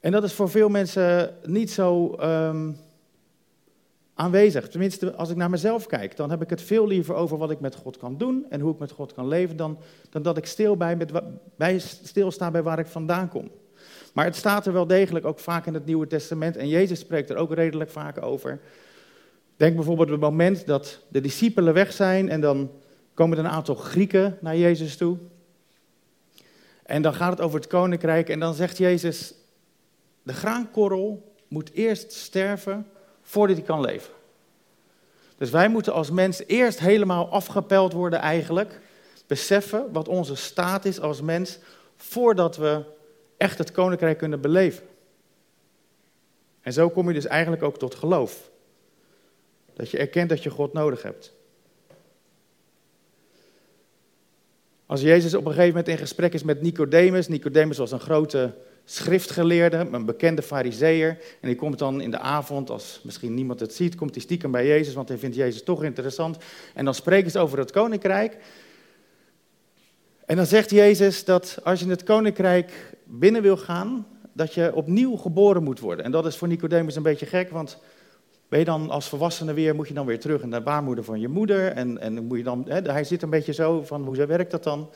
En 0.00 0.12
dat 0.12 0.24
is 0.24 0.32
voor 0.32 0.50
veel 0.50 0.68
mensen 0.68 1.36
niet 1.44 1.70
zo 1.70 2.16
um, 2.20 2.76
aanwezig. 4.18 4.68
Tenminste, 4.68 5.14
als 5.14 5.30
ik 5.30 5.36
naar 5.36 5.50
mezelf 5.50 5.86
kijk, 5.86 6.16
dan 6.16 6.30
heb 6.30 6.42
ik 6.42 6.50
het 6.50 6.62
veel 6.62 6.86
liever 6.86 7.14
over 7.14 7.38
wat 7.38 7.50
ik 7.50 7.60
met 7.60 7.74
God 7.74 7.96
kan 7.96 8.18
doen 8.18 8.46
en 8.50 8.60
hoe 8.60 8.72
ik 8.72 8.78
met 8.78 8.90
God 8.90 9.12
kan 9.12 9.28
leven, 9.28 9.56
dan, 9.56 9.78
dan 10.10 10.22
dat 10.22 10.36
ik 10.36 10.46
stil 10.46 10.76
bij, 10.76 10.96
met, 10.96 11.12
bij, 11.56 11.78
stilsta 11.78 12.50
bij 12.50 12.62
waar 12.62 12.78
ik 12.78 12.86
vandaan 12.86 13.28
kom. 13.28 13.50
Maar 14.12 14.24
het 14.24 14.36
staat 14.36 14.66
er 14.66 14.72
wel 14.72 14.86
degelijk 14.86 15.26
ook 15.26 15.38
vaak 15.38 15.66
in 15.66 15.74
het 15.74 15.84
Nieuwe 15.84 16.06
Testament 16.06 16.56
en 16.56 16.68
Jezus 16.68 16.98
spreekt 16.98 17.30
er 17.30 17.36
ook 17.36 17.54
redelijk 17.54 17.90
vaak 17.90 18.22
over. 18.22 18.60
Denk 19.56 19.74
bijvoorbeeld 19.74 20.08
op 20.08 20.14
het 20.14 20.30
moment 20.30 20.66
dat 20.66 21.02
de 21.08 21.20
discipelen 21.20 21.74
weg 21.74 21.92
zijn 21.92 22.28
en 22.28 22.40
dan 22.40 22.70
komen 23.14 23.38
er 23.38 23.44
een 23.44 23.50
aantal 23.50 23.74
Grieken 23.74 24.38
naar 24.40 24.56
Jezus 24.56 24.96
toe. 24.96 25.18
En 26.82 27.02
dan 27.02 27.14
gaat 27.14 27.30
het 27.30 27.40
over 27.40 27.58
het 27.58 27.68
koninkrijk 27.68 28.28
en 28.28 28.40
dan 28.40 28.54
zegt 28.54 28.78
Jezus, 28.78 29.34
de 30.22 30.32
graankorrel 30.32 31.34
moet 31.48 31.72
eerst 31.72 32.12
sterven 32.12 32.86
voordat 33.28 33.56
hij 33.56 33.66
kan 33.66 33.80
leven. 33.80 34.12
Dus 35.36 35.50
wij 35.50 35.68
moeten 35.68 35.92
als 35.92 36.10
mens 36.10 36.42
eerst 36.46 36.78
helemaal 36.78 37.28
afgepeld 37.28 37.92
worden 37.92 38.18
eigenlijk. 38.18 38.80
Beseffen 39.26 39.92
wat 39.92 40.08
onze 40.08 40.34
staat 40.34 40.84
is 40.84 41.00
als 41.00 41.20
mens 41.20 41.58
voordat 41.96 42.56
we 42.56 42.82
echt 43.36 43.58
het 43.58 43.72
koninkrijk 43.72 44.18
kunnen 44.18 44.40
beleven. 44.40 44.86
En 46.60 46.72
zo 46.72 46.88
kom 46.88 47.08
je 47.08 47.14
dus 47.14 47.26
eigenlijk 47.26 47.62
ook 47.62 47.78
tot 47.78 47.94
geloof. 47.94 48.50
Dat 49.74 49.90
je 49.90 49.98
erkent 49.98 50.28
dat 50.28 50.42
je 50.42 50.50
God 50.50 50.72
nodig 50.72 51.02
hebt. 51.02 51.32
Als 54.86 55.00
Jezus 55.00 55.34
op 55.34 55.44
een 55.44 55.52
gegeven 55.52 55.68
moment 55.68 55.88
in 55.88 55.98
gesprek 55.98 56.34
is 56.34 56.42
met 56.42 56.62
Nicodemus. 56.62 57.28
Nicodemus 57.28 57.78
was 57.78 57.92
een 57.92 58.00
grote 58.00 58.54
schriftgeleerde, 58.90 59.88
een 59.92 60.04
bekende 60.04 60.42
fariseer. 60.42 61.08
En 61.40 61.48
die 61.48 61.56
komt 61.56 61.78
dan 61.78 62.00
in 62.00 62.10
de 62.10 62.18
avond, 62.18 62.70
als 62.70 63.00
misschien 63.04 63.34
niemand 63.34 63.60
het 63.60 63.74
ziet, 63.74 63.94
komt 63.94 64.14
hij 64.14 64.22
stiekem 64.22 64.50
bij 64.50 64.66
Jezus, 64.66 64.94
want 64.94 65.08
hij 65.08 65.18
vindt 65.18 65.36
Jezus 65.36 65.62
toch 65.62 65.84
interessant. 65.84 66.36
En 66.74 66.84
dan 66.84 66.94
spreken 66.94 67.30
ze 67.30 67.38
over 67.38 67.58
het 67.58 67.70
koninkrijk. 67.70 68.36
En 70.26 70.36
dan 70.36 70.46
zegt 70.46 70.70
Jezus 70.70 71.24
dat 71.24 71.58
als 71.64 71.78
je 71.78 71.84
in 71.84 71.90
het 71.90 72.02
koninkrijk 72.02 72.96
binnen 73.04 73.42
wil 73.42 73.56
gaan, 73.56 74.06
dat 74.32 74.54
je 74.54 74.74
opnieuw 74.74 75.16
geboren 75.16 75.62
moet 75.62 75.80
worden. 75.80 76.04
En 76.04 76.10
dat 76.10 76.26
is 76.26 76.36
voor 76.36 76.48
Nicodemus 76.48 76.96
een 76.96 77.02
beetje 77.02 77.26
gek, 77.26 77.50
want 77.50 77.78
ben 78.48 78.58
je 78.58 78.64
dan 78.64 78.90
als 78.90 79.08
volwassene 79.08 79.52
weer, 79.52 79.74
moet 79.74 79.88
je 79.88 79.94
dan 79.94 80.06
weer 80.06 80.20
terug 80.20 80.42
in 80.42 80.50
de 80.50 80.60
baarmoeder 80.60 81.04
van 81.04 81.20
je 81.20 81.28
moeder. 81.28 81.72
En, 81.72 81.98
en 81.98 82.24
moet 82.24 82.38
je 82.38 82.44
dan, 82.44 82.64
hè, 82.68 82.80
hij 82.80 83.04
zit 83.04 83.22
een 83.22 83.30
beetje 83.30 83.52
zo 83.52 83.82
van, 83.82 84.04
hoe 84.04 84.26
werkt 84.26 84.50
dat 84.50 84.64
dan? 84.64 84.90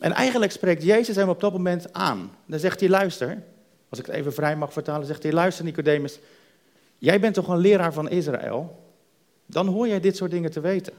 En 0.00 0.12
eigenlijk 0.12 0.52
spreekt 0.52 0.82
Jezus 0.82 1.16
hem 1.16 1.28
op 1.28 1.40
dat 1.40 1.52
moment 1.52 1.92
aan. 1.92 2.30
Dan 2.46 2.58
zegt 2.58 2.80
hij, 2.80 2.88
luister, 2.88 3.42
als 3.88 3.98
ik 3.98 4.06
het 4.06 4.14
even 4.14 4.32
vrij 4.32 4.56
mag 4.56 4.72
vertalen, 4.72 5.06
zegt 5.06 5.22
hij, 5.22 5.32
luister 5.32 5.64
Nicodemus, 5.64 6.18
jij 6.98 7.20
bent 7.20 7.34
toch 7.34 7.48
een 7.48 7.58
leraar 7.58 7.92
van 7.92 8.08
Israël? 8.08 8.88
Dan 9.46 9.66
hoor 9.66 9.88
jij 9.88 10.00
dit 10.00 10.16
soort 10.16 10.30
dingen 10.30 10.50
te 10.50 10.60
weten. 10.60 10.92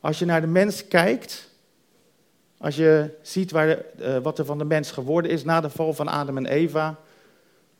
Als 0.00 0.18
je 0.18 0.24
naar 0.24 0.40
de 0.40 0.46
mens 0.46 0.88
kijkt, 0.88 1.48
als 2.58 2.76
je 2.76 3.10
ziet 3.22 3.50
waar 3.50 3.66
de, 3.66 3.84
uh, 4.00 4.18
wat 4.18 4.38
er 4.38 4.44
van 4.44 4.58
de 4.58 4.64
mens 4.64 4.90
geworden 4.90 5.30
is 5.30 5.44
na 5.44 5.60
de 5.60 5.70
val 5.70 5.94
van 5.94 6.08
Adam 6.08 6.36
en 6.36 6.46
Eva, 6.46 6.98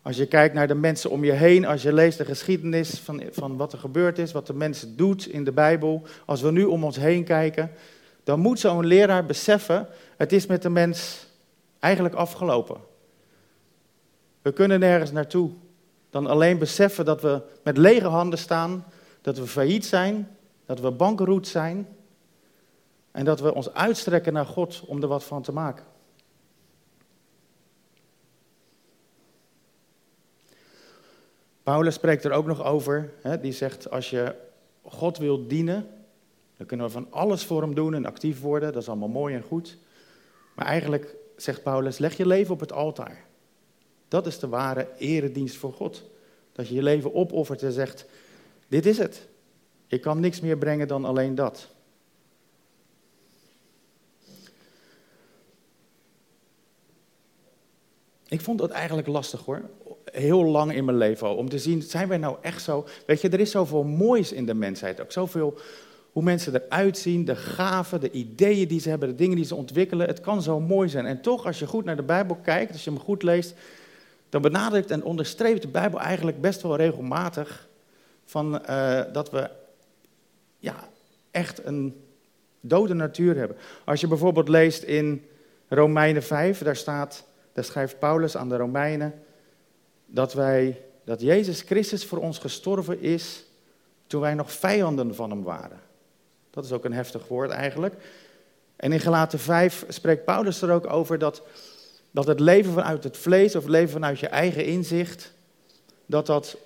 als 0.02 0.16
je 0.16 0.26
kijkt 0.26 0.54
naar 0.54 0.68
de 0.68 0.74
mensen 0.74 1.10
om 1.10 1.24
je 1.24 1.32
heen, 1.32 1.66
als 1.66 1.82
je 1.82 1.92
leest 1.92 2.18
de 2.18 2.24
geschiedenis 2.24 2.90
van, 2.90 3.22
van 3.30 3.56
wat 3.56 3.72
er 3.72 3.78
gebeurd 3.78 4.18
is, 4.18 4.32
wat 4.32 4.46
de 4.46 4.54
mens 4.54 4.84
doet 4.88 5.26
in 5.26 5.44
de 5.44 5.52
Bijbel, 5.52 6.02
als 6.24 6.40
we 6.40 6.50
nu 6.50 6.64
om 6.64 6.84
ons 6.84 6.96
heen 6.96 7.24
kijken, 7.24 7.70
dan 8.24 8.40
moet 8.40 8.60
zo'n 8.60 8.86
leraar 8.86 9.26
beseffen, 9.26 9.88
het 10.16 10.32
is 10.32 10.46
met 10.46 10.62
de 10.62 10.70
mens 10.70 11.26
eigenlijk 11.78 12.14
afgelopen. 12.14 12.80
We 14.42 14.52
kunnen 14.52 14.80
nergens 14.80 15.12
naartoe 15.12 15.50
dan 16.10 16.26
alleen 16.26 16.58
beseffen 16.58 17.04
dat 17.04 17.22
we 17.22 17.42
met 17.62 17.76
lege 17.76 18.06
handen 18.06 18.38
staan, 18.38 18.84
dat 19.20 19.38
we 19.38 19.46
failliet 19.46 19.86
zijn, 19.86 20.36
dat 20.66 20.80
we 20.80 20.90
bankroet 20.90 21.48
zijn 21.48 21.88
en 23.10 23.24
dat 23.24 23.40
we 23.40 23.54
ons 23.54 23.74
uitstrekken 23.74 24.32
naar 24.32 24.46
God 24.46 24.82
om 24.86 25.02
er 25.02 25.08
wat 25.08 25.24
van 25.24 25.42
te 25.42 25.52
maken. 25.52 25.84
Paulus 31.62 31.94
spreekt 31.94 32.24
er 32.24 32.32
ook 32.32 32.46
nog 32.46 32.64
over. 32.64 33.12
Hè, 33.20 33.40
die 33.40 33.52
zegt: 33.52 33.90
Als 33.90 34.10
je 34.10 34.34
God 34.82 35.18
wil 35.18 35.46
dienen, 35.46 36.01
dan 36.62 36.70
kunnen 36.70 36.86
we 36.86 36.92
van 36.92 37.20
alles 37.20 37.44
voor 37.44 37.62
hem 37.62 37.74
doen 37.74 37.94
en 37.94 38.06
actief 38.06 38.40
worden. 38.40 38.72
Dat 38.72 38.82
is 38.82 38.88
allemaal 38.88 39.08
mooi 39.08 39.34
en 39.34 39.42
goed. 39.42 39.78
Maar 40.54 40.66
eigenlijk 40.66 41.16
zegt 41.36 41.62
Paulus: 41.62 41.98
leg 41.98 42.16
je 42.16 42.26
leven 42.26 42.54
op 42.54 42.60
het 42.60 42.72
altaar. 42.72 43.24
Dat 44.08 44.26
is 44.26 44.38
de 44.38 44.48
ware 44.48 44.88
eredienst 44.98 45.56
voor 45.56 45.72
God. 45.72 46.10
Dat 46.52 46.68
je 46.68 46.74
je 46.74 46.82
leven 46.82 47.14
opoffert 47.14 47.62
en 47.62 47.72
zegt: 47.72 48.06
Dit 48.68 48.86
is 48.86 48.98
het. 48.98 49.28
Ik 49.86 50.00
kan 50.00 50.20
niks 50.20 50.40
meer 50.40 50.58
brengen 50.58 50.88
dan 50.88 51.04
alleen 51.04 51.34
dat. 51.34 51.68
Ik 58.28 58.40
vond 58.40 58.58
dat 58.58 58.70
eigenlijk 58.70 59.08
lastig 59.08 59.44
hoor. 59.44 59.70
Heel 60.04 60.44
lang 60.44 60.74
in 60.74 60.84
mijn 60.84 60.96
leven. 60.96 61.36
Om 61.36 61.48
te 61.48 61.58
zien, 61.58 61.82
zijn 61.82 62.08
wij 62.08 62.18
nou 62.18 62.36
echt 62.40 62.62
zo. 62.62 62.86
Weet 63.06 63.20
je, 63.20 63.28
er 63.28 63.40
is 63.40 63.50
zoveel 63.50 63.84
moois 63.84 64.32
in 64.32 64.46
de 64.46 64.54
mensheid. 64.54 65.00
Ook 65.00 65.12
zoveel 65.12 65.58
hoe 66.12 66.22
mensen 66.22 66.54
eruit 66.54 66.98
zien, 66.98 67.24
de 67.24 67.36
gaven, 67.36 68.00
de 68.00 68.10
ideeën 68.10 68.68
die 68.68 68.80
ze 68.80 68.88
hebben, 68.88 69.08
de 69.08 69.14
dingen 69.14 69.36
die 69.36 69.44
ze 69.44 69.54
ontwikkelen. 69.54 70.06
Het 70.06 70.20
kan 70.20 70.42
zo 70.42 70.60
mooi 70.60 70.88
zijn. 70.88 71.06
En 71.06 71.20
toch, 71.20 71.46
als 71.46 71.58
je 71.58 71.66
goed 71.66 71.84
naar 71.84 71.96
de 71.96 72.02
Bijbel 72.02 72.36
kijkt, 72.36 72.72
als 72.72 72.84
je 72.84 72.90
hem 72.90 72.98
goed 72.98 73.22
leest, 73.22 73.54
dan 74.28 74.42
benadrukt 74.42 74.90
en 74.90 75.04
onderstreept 75.04 75.62
de 75.62 75.68
Bijbel 75.68 76.00
eigenlijk 76.00 76.40
best 76.40 76.62
wel 76.62 76.76
regelmatig 76.76 77.68
van, 78.24 78.62
uh, 78.70 79.00
dat 79.12 79.30
we 79.30 79.50
ja, 80.58 80.88
echt 81.30 81.64
een 81.64 82.04
dode 82.60 82.94
natuur 82.94 83.36
hebben. 83.36 83.56
Als 83.84 84.00
je 84.00 84.08
bijvoorbeeld 84.08 84.48
leest 84.48 84.82
in 84.82 85.24
Romeinen 85.68 86.22
5, 86.22 86.58
daar 86.58 86.76
staat, 86.76 87.24
daar 87.52 87.64
schrijft 87.64 87.98
Paulus 87.98 88.36
aan 88.36 88.48
de 88.48 88.56
Romeinen, 88.56 89.22
dat 90.06 90.32
wij, 90.34 90.80
dat 91.04 91.20
Jezus 91.20 91.60
Christus 91.60 92.06
voor 92.06 92.18
ons 92.18 92.38
gestorven 92.38 93.00
is 93.00 93.44
toen 94.06 94.20
wij 94.20 94.34
nog 94.34 94.52
vijanden 94.52 95.14
van 95.14 95.30
hem 95.30 95.42
waren. 95.42 95.80
Dat 96.52 96.64
is 96.64 96.72
ook 96.72 96.84
een 96.84 96.92
heftig 96.92 97.28
woord 97.28 97.50
eigenlijk. 97.50 97.94
En 98.76 98.92
in 98.92 99.00
Gelaten 99.00 99.38
5 99.38 99.84
spreekt 99.88 100.24
Paulus 100.24 100.62
er 100.62 100.70
ook 100.70 100.90
over 100.90 101.18
dat, 101.18 101.42
dat 102.10 102.26
het 102.26 102.40
leven 102.40 102.72
vanuit 102.72 103.04
het 103.04 103.16
vlees 103.16 103.56
of 103.56 103.62
het 103.62 103.72
leven 103.72 103.90
vanuit 103.90 104.18
je 104.18 104.28
eigen 104.28 104.64
inzicht, 104.64 105.32
dat 106.06 106.26
dat 106.26 106.56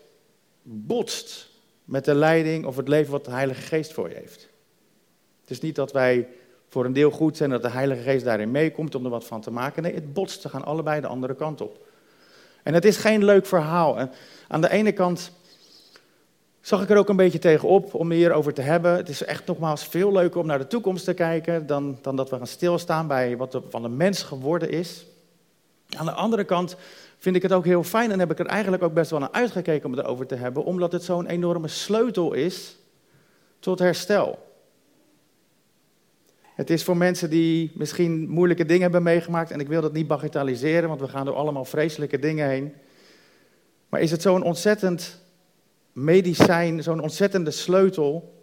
botst 0.63 1.49
met 1.85 2.05
de 2.05 2.15
leiding 2.15 2.67
of 2.67 2.77
het 2.77 2.89
leven 2.89 3.13
wat 3.13 3.25
de 3.25 3.31
Heilige 3.31 3.61
Geest 3.61 3.93
voor 3.93 4.09
je 4.09 4.15
heeft. 4.15 4.49
Het 5.41 5.51
is 5.51 5.61
niet 5.61 5.75
dat 5.75 5.93
wij 5.93 6.29
voor 6.69 6.85
een 6.85 6.93
deel 6.93 7.11
goed 7.11 7.37
zijn 7.37 7.51
dat 7.51 7.63
de 7.63 7.71
Heilige 7.71 8.03
Geest 8.03 8.25
daarin 8.25 8.51
meekomt 8.51 8.95
om 8.95 9.05
er 9.05 9.11
wat 9.11 9.27
van 9.27 9.41
te 9.41 9.51
maken. 9.51 9.83
Nee, 9.83 9.95
het 9.95 10.13
botst, 10.13 10.41
ze 10.41 10.49
gaan 10.49 10.65
allebei 10.65 11.01
de 11.01 11.07
andere 11.07 11.35
kant 11.35 11.61
op. 11.61 11.87
En 12.63 12.75
het 12.75 12.85
is 12.85 12.97
geen 12.97 13.25
leuk 13.25 13.47
verhaal. 13.47 14.09
Aan 14.49 14.61
de 14.61 14.71
ene 14.71 14.93
kant 14.93 15.33
zag 16.67 16.83
ik 16.83 16.91
er 16.91 16.97
ook 16.97 17.09
een 17.09 17.17
beetje 17.17 17.39
tegenop 17.39 17.95
om 17.95 18.11
hierover 18.11 18.55
te 18.55 18.63
hebben. 18.63 18.97
Het 18.97 19.09
is 19.09 19.25
echt 19.25 19.47
nogmaals 19.47 19.85
veel 19.85 20.13
leuker 20.13 20.41
om 20.41 20.47
naar 20.47 20.59
de 20.59 20.67
toekomst 20.67 21.05
te 21.05 21.15
kijken 21.15 21.67
dan, 21.67 21.99
dan 22.03 22.17
dat 22.17 22.31
we 22.31 22.37
gaan 22.37 22.47
stilstaan 22.47 23.07
bij 23.07 23.37
wat 23.37 23.55
er 23.55 23.63
van 23.69 23.83
de 23.83 23.89
mens 23.89 24.23
geworden 24.23 24.71
is. 24.71 25.07
Aan 25.97 26.07
de 26.07 26.13
andere 26.13 26.45
kant 26.45 26.77
vind 27.19 27.37
ik 27.37 27.43
het 27.43 27.53
ook 27.53 27.65
heel 27.65 27.83
fijn 27.83 28.11
en 28.11 28.19
heb 28.19 28.31
ik 28.31 28.39
er 28.39 28.47
eigenlijk 28.47 28.83
ook 28.83 28.95
best 28.95 29.11
wel 29.11 29.21
naar 29.21 29.31
uitgekeken 29.31 29.85
om 29.85 29.93
het 29.93 30.05
erover 30.05 30.27
te 30.27 30.35
hebben, 30.35 30.65
omdat 30.65 30.93
het 30.93 31.05
zo'n 31.05 31.27
enorme 31.27 31.69
sleutel 31.69 32.33
is 32.33 32.77
tot 33.59 33.79
herstel. 33.79 34.39
Het 36.55 36.71
is 36.71 36.85
voor 36.85 36.97
mensen 36.97 37.31
die 37.31 37.73
misschien 37.75 38.29
moeilijke 38.29 38.65
dingen 38.65 38.83
hebben 38.83 39.03
meegemaakt, 39.03 39.51
en 39.51 39.61
ik 39.61 39.69
wil 39.69 39.81
dat 39.81 39.93
niet 39.93 40.07
bagatelliseren, 40.07 40.89
want 40.89 41.01
we 41.01 41.09
gaan 41.09 41.25
door 41.25 41.35
allemaal 41.35 41.65
vreselijke 41.65 42.19
dingen 42.19 42.49
heen. 42.49 42.75
Maar 43.89 44.01
is 44.01 44.11
het 44.11 44.23
zo'n 44.23 44.43
ontzettend 44.43 45.25
medicijn, 45.97 46.83
zo'n 46.83 47.01
ontzettende 47.01 47.51
sleutel 47.51 48.35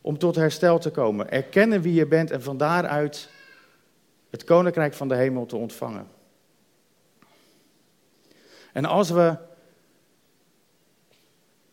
om 0.00 0.18
tot 0.18 0.34
herstel 0.34 0.78
te 0.78 0.90
komen? 0.90 1.30
Erkennen 1.30 1.80
wie 1.80 1.94
je 1.94 2.06
bent 2.06 2.30
en 2.30 2.42
van 2.42 2.56
daaruit 2.56 3.28
het 4.30 4.44
koninkrijk 4.44 4.94
van 4.94 5.08
de 5.08 5.14
hemel 5.14 5.46
te 5.46 5.56
ontvangen. 5.56 6.06
En 8.72 8.84
als 8.84 9.10
we 9.10 9.36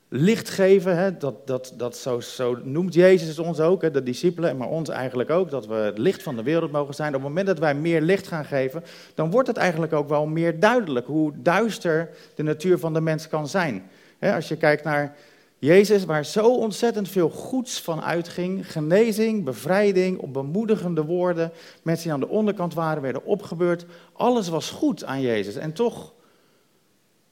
licht 0.08 0.50
geven, 0.50 0.98
hè, 0.98 1.18
dat, 1.18 1.48
dat, 1.48 1.74
dat 1.78 1.98
zo, 1.98 2.20
zo 2.20 2.58
noemt 2.64 2.94
Jezus 2.94 3.40
ons 3.40 3.60
ook, 3.60 3.82
hè, 3.82 3.92
de 3.92 4.04
discipelen, 4.04 4.58
maar 4.58 4.70
ons 4.70 4.90
eigenlijk 4.90 5.30
ook, 5.30 5.50
dat 5.50 5.68
we 5.68 5.74
het 5.74 5.98
licht 5.98 6.24
van 6.24 6.36
de 6.36 6.44
wereld 6.44 6.72
mogen 6.72 6.94
zijn. 6.94 7.08
Op 7.08 7.14
het 7.14 7.24
moment 7.24 7.48
dat 7.48 7.60
wij 7.60 7.76
meer 7.76 8.02
licht 8.02 8.28
gaan 8.28 8.46
geven, 8.46 8.84
dan 9.16 9.32
wordt 9.32 9.48
het 9.48 9.58
eigenlijk 9.58 9.94
ook 9.94 10.10
wel 10.10 10.26
meer 10.26 10.60
duidelijk 10.60 11.08
hoe 11.08 11.34
duister 11.36 12.10
de 12.36 12.44
natuur 12.44 12.80
van 12.80 12.94
de 12.94 13.02
mens 13.02 13.28
kan 13.28 13.48
zijn. 13.48 13.90
Als 14.30 14.48
je 14.48 14.58
kijkt 14.58 14.84
naar 14.84 15.16
Jezus, 15.58 16.06
waar 16.06 16.26
zo 16.26 16.56
ontzettend 16.56 17.10
veel 17.10 17.30
goeds 17.30 17.82
van 17.82 18.02
uitging, 18.02 18.72
genezing, 18.72 19.44
bevrijding, 19.44 20.32
bemoedigende 20.32 21.04
woorden, 21.04 21.52
mensen 21.82 22.04
die 22.04 22.14
aan 22.14 22.20
de 22.20 22.28
onderkant 22.28 22.74
waren, 22.74 23.02
werden 23.02 23.26
opgebeurd, 23.26 23.86
alles 24.14 24.48
was 24.48 24.70
goed 24.70 25.04
aan 25.04 25.22
Jezus. 25.22 25.56
En 25.56 25.74
toch 25.74 26.14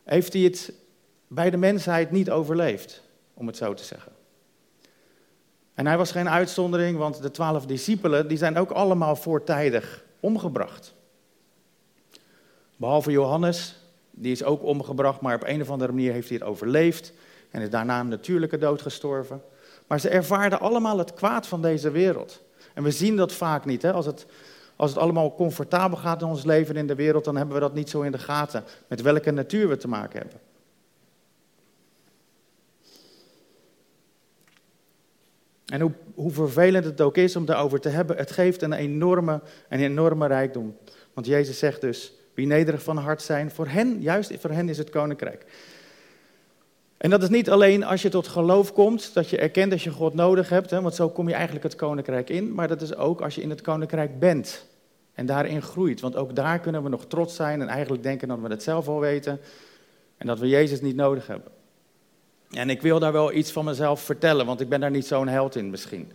heeft 0.03 0.33
hij 0.33 0.41
het 0.41 0.73
bij 1.27 1.49
de 1.49 1.57
mensheid 1.57 2.11
niet 2.11 2.29
overleefd, 2.29 3.03
om 3.33 3.47
het 3.47 3.57
zo 3.57 3.73
te 3.73 3.83
zeggen. 3.83 4.11
En 5.73 5.87
hij 5.87 5.97
was 5.97 6.11
geen 6.11 6.29
uitzondering, 6.29 6.97
want 6.97 7.21
de 7.21 7.31
twaalf 7.31 7.65
discipelen 7.65 8.27
die 8.27 8.37
zijn 8.37 8.57
ook 8.57 8.71
allemaal 8.71 9.15
voortijdig 9.15 10.03
omgebracht. 10.19 10.93
Behalve 12.75 13.11
Johannes, 13.11 13.78
die 14.11 14.31
is 14.31 14.43
ook 14.43 14.63
omgebracht, 14.63 15.21
maar 15.21 15.35
op 15.35 15.43
een 15.45 15.61
of 15.61 15.69
andere 15.69 15.91
manier 15.91 16.11
heeft 16.11 16.29
hij 16.29 16.37
het 16.37 16.47
overleefd 16.47 17.13
en 17.51 17.61
is 17.61 17.69
daarna 17.69 17.99
een 17.99 18.07
natuurlijke 18.07 18.57
dood 18.57 18.81
gestorven. 18.81 19.41
Maar 19.87 19.99
ze 19.99 20.09
ervaarden 20.09 20.59
allemaal 20.59 20.97
het 20.97 21.13
kwaad 21.13 21.47
van 21.47 21.61
deze 21.61 21.91
wereld. 21.91 22.41
En 22.73 22.83
we 22.83 22.91
zien 22.91 23.15
dat 23.15 23.33
vaak 23.33 23.65
niet. 23.65 23.81
Hè? 23.81 23.93
Als, 23.93 24.05
het, 24.05 24.25
als 24.75 24.89
het 24.89 24.99
allemaal 24.99 25.35
comfortabel 25.35 25.97
gaat 25.97 26.21
in 26.21 26.27
ons 26.27 26.43
leven 26.43 26.75
in 26.75 26.87
de 26.87 26.95
wereld, 26.95 27.23
dan 27.23 27.35
hebben 27.35 27.55
we 27.55 27.61
dat 27.61 27.73
niet 27.73 27.89
zo 27.89 28.01
in 28.01 28.11
de 28.11 28.17
gaten. 28.17 28.63
Met 28.87 29.01
welke 29.01 29.31
natuur 29.31 29.67
we 29.67 29.77
te 29.77 29.87
maken 29.87 30.19
hebben. 30.19 30.39
En 35.65 35.81
hoe, 35.81 35.91
hoe 36.15 36.31
vervelend 36.31 36.85
het 36.85 37.01
ook 37.01 37.17
is 37.17 37.35
om 37.35 37.45
daarover 37.45 37.79
te 37.79 37.89
hebben, 37.89 38.17
het 38.17 38.31
geeft 38.31 38.61
een 38.61 38.73
enorme, 38.73 39.41
een 39.69 39.79
enorme 39.79 40.27
rijkdom. 40.27 40.77
Want 41.13 41.27
Jezus 41.27 41.59
zegt 41.59 41.81
dus, 41.81 42.13
wie 42.39 42.47
nederig 42.47 42.83
van 42.83 42.97
hart 42.97 43.21
zijn, 43.21 43.51
voor 43.51 43.67
hen, 43.67 44.01
juist 44.01 44.33
voor 44.39 44.49
hen 44.49 44.69
is 44.69 44.77
het 44.77 44.89
koninkrijk. 44.89 45.45
En 46.97 47.09
dat 47.09 47.23
is 47.23 47.29
niet 47.29 47.49
alleen 47.49 47.83
als 47.83 48.01
je 48.01 48.09
tot 48.09 48.27
geloof 48.27 48.73
komt, 48.73 49.13
dat 49.13 49.29
je 49.29 49.37
erkent 49.37 49.71
dat 49.71 49.81
je 49.81 49.89
God 49.89 50.13
nodig 50.13 50.49
hebt, 50.49 50.69
hè, 50.69 50.81
want 50.81 50.95
zo 50.95 51.09
kom 51.09 51.27
je 51.27 51.33
eigenlijk 51.33 51.63
het 51.63 51.75
koninkrijk 51.75 52.29
in, 52.29 52.53
maar 52.53 52.67
dat 52.67 52.81
is 52.81 52.95
ook 52.95 53.21
als 53.21 53.35
je 53.35 53.41
in 53.41 53.49
het 53.49 53.61
koninkrijk 53.61 54.19
bent 54.19 54.65
en 55.13 55.25
daarin 55.25 55.61
groeit. 55.61 55.99
Want 55.99 56.15
ook 56.15 56.35
daar 56.35 56.59
kunnen 56.59 56.83
we 56.83 56.89
nog 56.89 57.05
trots 57.05 57.35
zijn 57.35 57.61
en 57.61 57.67
eigenlijk 57.67 58.03
denken 58.03 58.27
dat 58.27 58.39
we 58.39 58.47
het 58.47 58.63
zelf 58.63 58.87
al 58.87 58.99
weten 58.99 59.39
en 60.17 60.27
dat 60.27 60.39
we 60.39 60.47
Jezus 60.47 60.81
niet 60.81 60.95
nodig 60.95 61.27
hebben. 61.27 61.51
En 62.49 62.69
ik 62.69 62.81
wil 62.81 62.99
daar 62.99 63.11
wel 63.11 63.33
iets 63.33 63.51
van 63.51 63.65
mezelf 63.65 64.01
vertellen, 64.01 64.45
want 64.45 64.61
ik 64.61 64.69
ben 64.69 64.79
daar 64.79 64.91
niet 64.91 65.07
zo'n 65.07 65.27
held 65.27 65.55
in 65.55 65.69
misschien. 65.69 66.11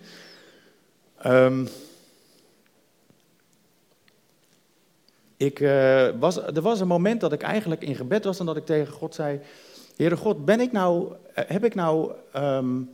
Um, 1.26 1.68
ik, 5.44 5.61
uh, 5.61 6.09
was, 6.18 6.37
er 6.37 6.61
was 6.61 6.80
een 6.80 6.87
moment 6.87 7.20
dat 7.20 7.33
ik 7.33 7.42
eigenlijk 7.42 7.83
in 7.83 7.94
gebed 7.94 8.24
was 8.24 8.38
en 8.38 8.46
dat 8.46 8.57
ik 8.57 8.66
tegen 8.66 8.92
God 8.92 9.14
zei: 9.14 9.40
Heere 9.96 10.16
God, 10.16 10.44
ben 10.44 10.61
ik 10.61 10.72
nou, 10.72 11.12
eh, 11.35 11.44
heb 11.46 11.64
ik 11.64 11.74
nou 11.74 12.12
um, 12.37 12.90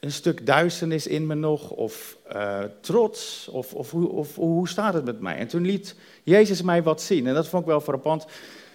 een 0.00 0.12
stuk 0.12 0.46
duisternis 0.46 1.06
in 1.06 1.26
me 1.26 1.34
nog, 1.34 1.70
of 1.70 2.16
uh, 2.32 2.58
trots, 2.80 3.48
of, 3.48 3.74
of, 3.74 3.94
of, 3.94 4.34
hoe 4.34 4.68
staat 4.68 4.94
het 4.94 5.04
met 5.04 5.20
mij? 5.20 5.36
En 5.36 5.48
toen 5.48 5.64
liet 5.64 5.94
Jezus 6.22 6.62
mij 6.62 6.82
wat 6.82 7.02
zien 7.02 7.26
en 7.26 7.34
dat 7.34 7.48
vond 7.48 7.62
ik 7.62 7.68
wel 7.68 7.80
frappant. 7.80 8.26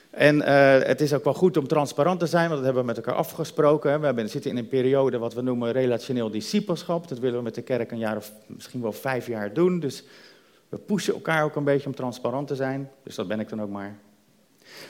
En 0.09 0.41
het 0.87 1.01
is 1.01 1.13
ook 1.13 1.23
wel 1.23 1.33
goed 1.33 1.57
om 1.57 1.67
transparant 1.67 2.19
te 2.19 2.25
zijn, 2.25 2.49
want 2.49 2.55
dat 2.55 2.63
hebben 2.63 2.81
we 2.81 2.87
met 2.87 2.97
elkaar 2.97 3.15
afgesproken. 3.15 3.99
We 3.99 4.05
hebben, 4.05 4.29
zitten 4.29 4.51
in 4.51 4.57
een 4.57 4.67
periode 4.67 5.17
wat 5.17 5.33
we 5.33 5.41
noemen 5.41 5.71
relationeel 5.71 6.31
discipelschap. 6.31 7.07
Dat 7.07 7.19
willen 7.19 7.37
we 7.37 7.43
met 7.43 7.55
de 7.55 7.61
kerk 7.61 7.91
een 7.91 7.97
jaar 7.97 8.17
of 8.17 8.31
misschien 8.45 8.81
wel 8.81 8.91
vijf 8.91 9.27
jaar 9.27 9.53
doen. 9.53 9.79
Dus 9.79 10.03
we 10.71 10.77
pushen 10.77 11.13
elkaar 11.13 11.43
ook 11.43 11.55
een 11.55 11.63
beetje 11.63 11.87
om 11.87 11.95
transparant 11.95 12.47
te 12.47 12.55
zijn. 12.55 12.89
Dus 13.03 13.15
dat 13.15 13.27
ben 13.27 13.39
ik 13.39 13.49
dan 13.49 13.61
ook 13.61 13.69
maar. 13.69 13.97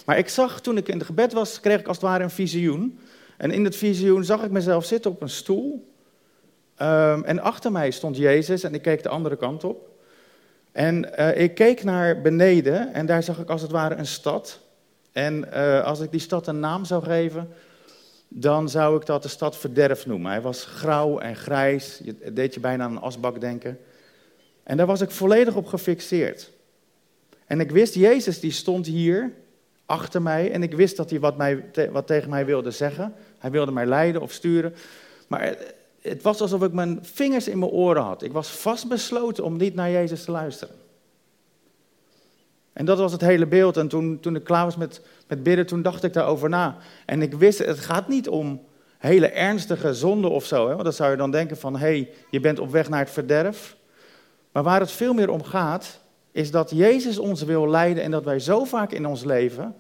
Maar 0.05 0.17
ik 0.17 0.29
zag, 0.29 0.61
toen 0.61 0.77
ik 0.77 0.87
in 0.87 0.97
het 0.97 1.05
gebed 1.05 1.33
was, 1.33 1.59
kreeg 1.59 1.79
ik 1.79 1.87
als 1.87 1.97
het 1.97 2.05
ware 2.05 2.23
een 2.23 2.29
visioen. 2.29 2.99
En 3.37 3.51
in 3.51 3.63
het 3.63 3.75
visioen 3.75 4.23
zag 4.23 4.43
ik 4.43 4.51
mezelf 4.51 4.85
zitten 4.85 5.11
op 5.11 5.21
een 5.21 5.29
stoel. 5.29 5.93
Um, 6.81 7.23
en 7.23 7.39
achter 7.39 7.71
mij 7.71 7.91
stond 7.91 8.17
Jezus 8.17 8.63
en 8.63 8.73
ik 8.73 8.81
keek 8.81 9.03
de 9.03 9.09
andere 9.09 9.35
kant 9.35 9.63
op. 9.63 9.89
En 10.71 11.09
uh, 11.19 11.37
ik 11.37 11.55
keek 11.55 11.83
naar 11.83 12.21
beneden 12.21 12.93
en 12.93 13.05
daar 13.05 13.23
zag 13.23 13.39
ik 13.39 13.49
als 13.49 13.61
het 13.61 13.71
ware 13.71 13.95
een 13.95 14.05
stad. 14.05 14.59
En 15.11 15.45
uh, 15.53 15.83
als 15.83 15.99
ik 15.99 16.11
die 16.11 16.19
stad 16.19 16.47
een 16.47 16.59
naam 16.59 16.85
zou 16.85 17.03
geven, 17.03 17.49
dan 18.27 18.69
zou 18.69 18.97
ik 18.97 19.05
dat 19.05 19.23
de 19.23 19.29
stad 19.29 19.57
verderf 19.57 20.05
noemen. 20.05 20.31
Hij 20.31 20.41
was 20.41 20.65
grauw 20.65 21.19
en 21.19 21.35
grijs, 21.35 22.01
het 22.19 22.35
deed 22.35 22.53
je 22.53 22.59
bijna 22.59 22.83
aan 22.83 22.91
een 22.91 23.01
asbak 23.01 23.41
denken. 23.41 23.79
En 24.63 24.77
daar 24.77 24.85
was 24.85 25.01
ik 25.01 25.11
volledig 25.11 25.55
op 25.55 25.65
gefixeerd. 25.65 26.51
En 27.45 27.59
ik 27.59 27.71
wist, 27.71 27.93
Jezus 27.93 28.39
die 28.39 28.51
stond 28.51 28.85
hier 28.85 29.33
achter 29.85 30.21
mij 30.21 30.51
en 30.51 30.63
ik 30.63 30.73
wist 30.73 30.97
dat 30.97 31.09
hij 31.09 31.19
wat, 31.19 31.37
mij, 31.37 31.65
wat 31.91 32.07
tegen 32.07 32.29
mij 32.29 32.45
wilde 32.45 32.71
zeggen. 32.71 33.13
Hij 33.37 33.51
wilde 33.51 33.71
mij 33.71 33.85
leiden 33.85 34.21
of 34.21 34.31
sturen. 34.31 34.73
Maar 35.27 35.57
het 36.01 36.21
was 36.21 36.41
alsof 36.41 36.63
ik 36.63 36.71
mijn 36.71 36.99
vingers 37.01 37.47
in 37.47 37.59
mijn 37.59 37.71
oren 37.71 38.03
had. 38.03 38.23
Ik 38.23 38.31
was 38.31 38.49
vastbesloten 38.49 39.43
om 39.43 39.57
niet 39.57 39.75
naar 39.75 39.91
Jezus 39.91 40.23
te 40.23 40.31
luisteren. 40.31 40.75
En 42.73 42.85
dat 42.85 42.97
was 42.97 43.11
het 43.11 43.21
hele 43.21 43.47
beeld. 43.47 43.77
En 43.77 43.87
toen, 43.87 44.19
toen 44.19 44.35
ik 44.35 44.43
klaar 44.43 44.65
was 44.65 44.77
met, 44.77 45.01
met 45.27 45.43
bidden, 45.43 45.65
toen 45.65 45.81
dacht 45.81 46.03
ik 46.03 46.13
daarover 46.13 46.49
na. 46.49 46.77
En 47.05 47.21
ik 47.21 47.33
wist, 47.33 47.59
het 47.59 47.79
gaat 47.79 48.07
niet 48.07 48.29
om 48.29 48.61
hele 48.97 49.27
ernstige 49.27 49.93
zonden 49.93 50.31
of 50.31 50.45
zo. 50.45 50.67
Hè? 50.67 50.71
Want 50.71 50.83
dan 50.83 50.93
zou 50.93 51.11
je 51.11 51.17
dan 51.17 51.31
denken 51.31 51.57
van, 51.57 51.73
hé, 51.73 51.79
hey, 51.79 52.09
je 52.29 52.39
bent 52.39 52.59
op 52.59 52.71
weg 52.71 52.89
naar 52.89 52.99
het 52.99 53.09
verderf. 53.09 53.75
Maar 54.51 54.63
waar 54.63 54.79
het 54.79 54.91
veel 54.91 55.13
meer 55.13 55.29
om 55.29 55.43
gaat, 55.43 55.99
is 56.31 56.51
dat 56.51 56.69
Jezus 56.69 57.17
ons 57.17 57.43
wil 57.43 57.69
leiden 57.69 58.03
en 58.03 58.11
dat 58.11 58.23
wij 58.23 58.39
zo 58.39 58.63
vaak 58.63 58.91
in 58.91 59.05
ons 59.05 59.23
leven 59.23 59.75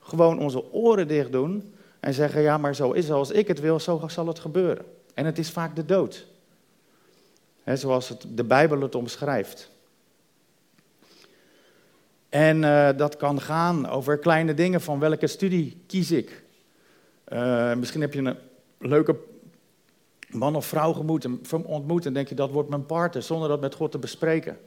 gewoon 0.00 0.38
onze 0.38 0.72
oren 0.72 1.08
dicht 1.08 1.32
doen 1.32 1.74
en 2.00 2.14
zeggen, 2.14 2.42
ja, 2.42 2.58
maar 2.58 2.74
zo 2.74 2.92
is 2.92 3.06
zoals 3.06 3.30
ik 3.30 3.48
het 3.48 3.60
wil, 3.60 3.80
zo 3.80 4.02
zal 4.06 4.26
het 4.26 4.38
gebeuren. 4.38 4.84
En 5.14 5.26
het 5.26 5.38
is 5.38 5.50
vaak 5.50 5.76
de 5.76 5.84
dood. 5.84 6.26
Zoals 7.64 8.08
het, 8.08 8.24
de 8.28 8.44
Bijbel 8.44 8.80
het 8.80 8.94
omschrijft. 8.94 9.70
En 12.28 12.62
uh, 12.62 12.88
dat 12.96 13.16
kan 13.16 13.40
gaan 13.40 13.88
over 13.88 14.18
kleine 14.18 14.54
dingen 14.54 14.80
van 14.80 14.98
welke 14.98 15.26
studie 15.26 15.82
kies 15.86 16.10
ik. 16.10 16.42
Uh, 17.28 17.74
misschien 17.74 18.00
heb 18.00 18.14
je 18.14 18.20
een 18.20 18.36
leuke 18.78 19.16
man 20.32 20.56
of 20.56 20.66
vrouw 20.66 21.04
ontmoet 21.66 22.06
en 22.06 22.12
denk 22.12 22.28
je 22.28 22.34
dat 22.34 22.50
wordt 22.50 22.68
mijn 22.68 22.86
partner 22.86 23.22
zonder 23.22 23.48
dat 23.48 23.60
met 23.60 23.74
God 23.74 23.90
te 23.90 23.98
bespreken. 23.98 24.58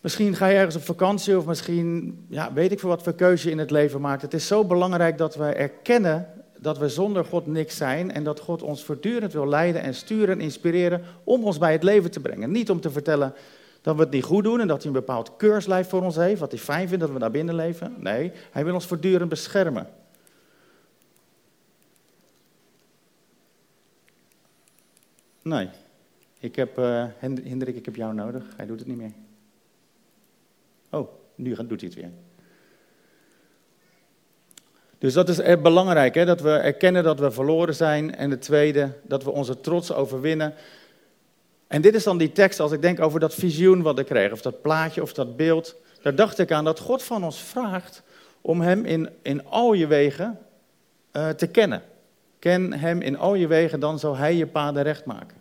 Misschien 0.00 0.34
ga 0.34 0.46
je 0.46 0.56
ergens 0.56 0.76
op 0.76 0.82
vakantie 0.82 1.38
of 1.38 1.46
misschien 1.46 2.18
ja, 2.28 2.52
weet 2.52 2.72
ik 2.72 2.80
veel 2.80 2.88
wat 2.88 3.02
voor 3.02 3.12
keuze 3.12 3.46
je 3.46 3.52
in 3.52 3.58
het 3.58 3.70
leven 3.70 4.00
maakt. 4.00 4.22
Het 4.22 4.34
is 4.34 4.46
zo 4.46 4.64
belangrijk 4.64 5.18
dat 5.18 5.34
we 5.34 5.44
erkennen 5.44 6.26
dat 6.60 6.78
we 6.78 6.88
zonder 6.88 7.24
God 7.24 7.46
niks 7.46 7.76
zijn 7.76 8.12
en 8.12 8.24
dat 8.24 8.40
God 8.40 8.62
ons 8.62 8.84
voortdurend 8.84 9.32
wil 9.32 9.48
leiden 9.48 9.82
en 9.82 9.94
sturen 9.94 10.34
en 10.34 10.40
inspireren 10.40 11.02
om 11.24 11.44
ons 11.44 11.58
bij 11.58 11.72
het 11.72 11.82
leven 11.82 12.10
te 12.10 12.20
brengen. 12.20 12.50
Niet 12.50 12.70
om 12.70 12.80
te 12.80 12.90
vertellen 12.90 13.34
dat 13.82 13.96
we 13.96 14.00
het 14.00 14.10
niet 14.10 14.24
goed 14.24 14.44
doen 14.44 14.60
en 14.60 14.66
dat 14.66 14.76
hij 14.76 14.86
een 14.86 14.92
bepaald 14.92 15.36
keurslijf 15.36 15.88
voor 15.88 16.02
ons 16.02 16.16
heeft, 16.16 16.40
wat 16.40 16.50
hij 16.50 16.60
fijn 16.60 16.88
vindt 16.88 17.04
dat 17.04 17.12
we 17.12 17.18
daar 17.18 17.30
binnen 17.30 17.54
leven. 17.54 17.94
Nee, 17.98 18.32
hij 18.50 18.64
wil 18.64 18.74
ons 18.74 18.86
voortdurend 18.86 19.28
beschermen. 19.28 19.86
Nee, 25.42 25.68
ik 26.38 26.56
heb, 26.56 26.78
uh, 26.78 27.04
Hendrik, 27.18 27.76
ik 27.76 27.84
heb 27.84 27.96
jou 27.96 28.14
nodig. 28.14 28.44
Hij 28.56 28.66
doet 28.66 28.78
het 28.78 28.88
niet 28.88 28.96
meer. 28.96 29.12
Oh, 30.90 31.08
nu 31.34 31.54
doet 31.54 31.80
hij 31.80 31.90
het 31.90 31.94
weer. 31.94 32.10
Dus 34.98 35.12
dat 35.12 35.28
is 35.28 35.38
eh, 35.38 35.62
belangrijk, 35.62 36.14
hè? 36.14 36.24
dat 36.24 36.40
we 36.40 36.50
erkennen 36.50 37.04
dat 37.04 37.20
we 37.20 37.30
verloren 37.30 37.74
zijn. 37.74 38.14
En 38.14 38.30
de 38.30 38.38
tweede, 38.38 38.92
dat 39.02 39.24
we 39.24 39.30
onze 39.30 39.60
trots 39.60 39.92
overwinnen. 39.92 40.54
En 41.66 41.82
dit 41.82 41.94
is 41.94 42.04
dan 42.04 42.18
die 42.18 42.32
tekst, 42.32 42.60
als 42.60 42.72
ik 42.72 42.82
denk 42.82 43.00
over 43.00 43.20
dat 43.20 43.34
visioen 43.34 43.82
wat 43.82 43.98
ik 43.98 44.06
kreeg, 44.06 44.32
of 44.32 44.40
dat 44.40 44.62
plaatje 44.62 45.02
of 45.02 45.12
dat 45.12 45.36
beeld. 45.36 45.76
Daar 46.02 46.14
dacht 46.14 46.38
ik 46.38 46.52
aan 46.52 46.64
dat 46.64 46.78
God 46.78 47.02
van 47.02 47.24
ons 47.24 47.42
vraagt 47.42 48.02
om 48.40 48.60
Hem 48.60 48.84
in, 48.84 49.08
in 49.22 49.44
al 49.44 49.72
je 49.72 49.86
wegen 49.86 50.38
uh, 51.12 51.28
te 51.28 51.46
kennen. 51.46 51.82
Ken 52.40 52.72
Hem 52.72 53.00
in 53.00 53.18
al 53.18 53.34
je 53.34 53.46
wegen, 53.46 53.80
dan 53.80 53.98
zal 53.98 54.16
Hij 54.16 54.34
je 54.36 54.46
paden 54.46 54.82
recht 54.82 55.04
maken. 55.04 55.36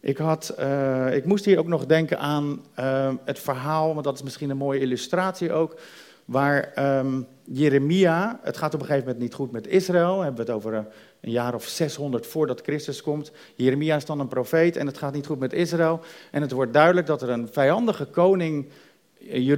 Ik, 0.00 0.16
had, 0.16 0.54
uh, 0.58 1.14
ik 1.14 1.24
moest 1.24 1.44
hier 1.44 1.58
ook 1.58 1.66
nog 1.66 1.86
denken 1.86 2.18
aan 2.18 2.60
uh, 2.78 3.14
het 3.24 3.38
verhaal, 3.38 3.92
want 3.92 4.04
dat 4.04 4.14
is 4.14 4.22
misschien 4.22 4.50
een 4.50 4.56
mooie 4.56 4.80
illustratie 4.80 5.52
ook, 5.52 5.80
waar 6.24 6.72
um, 6.98 7.26
Jeremia, 7.44 8.40
het 8.42 8.56
gaat 8.56 8.74
op 8.74 8.80
een 8.80 8.86
gegeven 8.86 9.06
moment 9.06 9.24
niet 9.24 9.34
goed 9.34 9.52
met 9.52 9.66
Israël, 9.66 10.20
hebben 10.20 10.44
we 10.44 10.52
het 10.52 10.60
over 10.60 10.74
een, 10.74 10.86
een 11.20 11.30
jaar 11.30 11.54
of 11.54 11.64
600 11.64 12.26
voordat 12.26 12.60
Christus 12.60 13.02
komt. 13.02 13.32
Jeremia 13.54 13.96
is 13.96 14.04
dan 14.04 14.20
een 14.20 14.28
profeet 14.28 14.76
en 14.76 14.86
het 14.86 14.98
gaat 14.98 15.14
niet 15.14 15.26
goed 15.26 15.38
met 15.38 15.52
Israël. 15.52 16.00
En 16.30 16.42
het 16.42 16.52
wordt 16.52 16.72
duidelijk 16.72 17.06
dat 17.06 17.22
er 17.22 17.28
een 17.28 17.48
vijandige 17.52 18.04
koning 18.04 18.66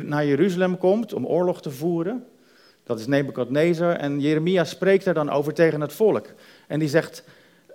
naar 0.02 0.26
Jeruzalem 0.26 0.78
komt 0.78 1.12
om 1.12 1.26
oorlog 1.26 1.62
te 1.62 1.70
voeren. 1.70 2.26
Dat 2.84 2.98
is 2.98 3.06
Nebukadnezar 3.06 3.96
en 3.96 4.20
Jeremia 4.20 4.64
spreekt 4.64 5.06
er 5.06 5.14
dan 5.14 5.30
over 5.30 5.54
tegen 5.54 5.80
het 5.80 5.92
volk. 5.92 6.26
En 6.66 6.78
die 6.78 6.88
zegt, 6.88 7.24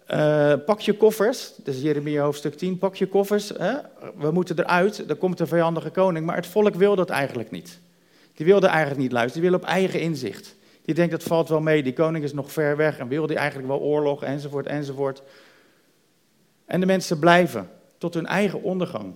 uh, 0.10 0.54
pak 0.66 0.80
je 0.80 0.98
koffers, 0.98 1.54
dus 1.64 1.82
Jeremia 1.82 2.24
hoofdstuk 2.24 2.56
10, 2.56 2.78
pak 2.78 2.96
je 2.96 3.08
koffers, 3.08 3.50
hè? 3.50 3.74
we 4.18 4.32
moeten 4.32 4.60
eruit, 4.60 5.10
er 5.10 5.16
komt 5.16 5.40
een 5.40 5.48
vijandige 5.48 5.90
koning. 5.90 6.26
Maar 6.26 6.36
het 6.36 6.48
volk 6.48 6.76
wil 6.76 6.96
dat 6.96 7.10
eigenlijk 7.10 7.52
niet. 7.52 7.80
Die 8.34 8.46
wilde 8.46 8.68
eigenlijk 8.68 9.00
niet 9.00 9.12
luisteren, 9.12 9.42
die 9.42 9.52
wil 9.52 9.60
op 9.60 9.66
eigen 9.66 10.00
inzicht. 10.02 10.56
Die 10.86 10.96
denkt 10.96 11.12
dat 11.12 11.24
valt 11.24 11.50
wel 11.50 11.62
mee, 11.62 11.84
die 11.84 11.94
koning 11.94 12.24
is 12.24 12.34
nog 12.34 12.52
ver 12.52 12.78
weg 12.78 12.98
en 12.98 13.08
wil 13.08 13.28
die 13.28 13.38
eigenlijk 13.38 13.68
wel 13.68 13.80
oorlog 13.80 14.24
enzovoort 14.24 14.66
enzovoort. 14.66 15.24
En 16.66 16.80
de 16.80 16.86
mensen 16.86 17.20
blijven 17.20 17.70
tot 17.98 18.14
hun 18.14 18.26
eigen 18.26 18.62
ondergang. 18.62 19.14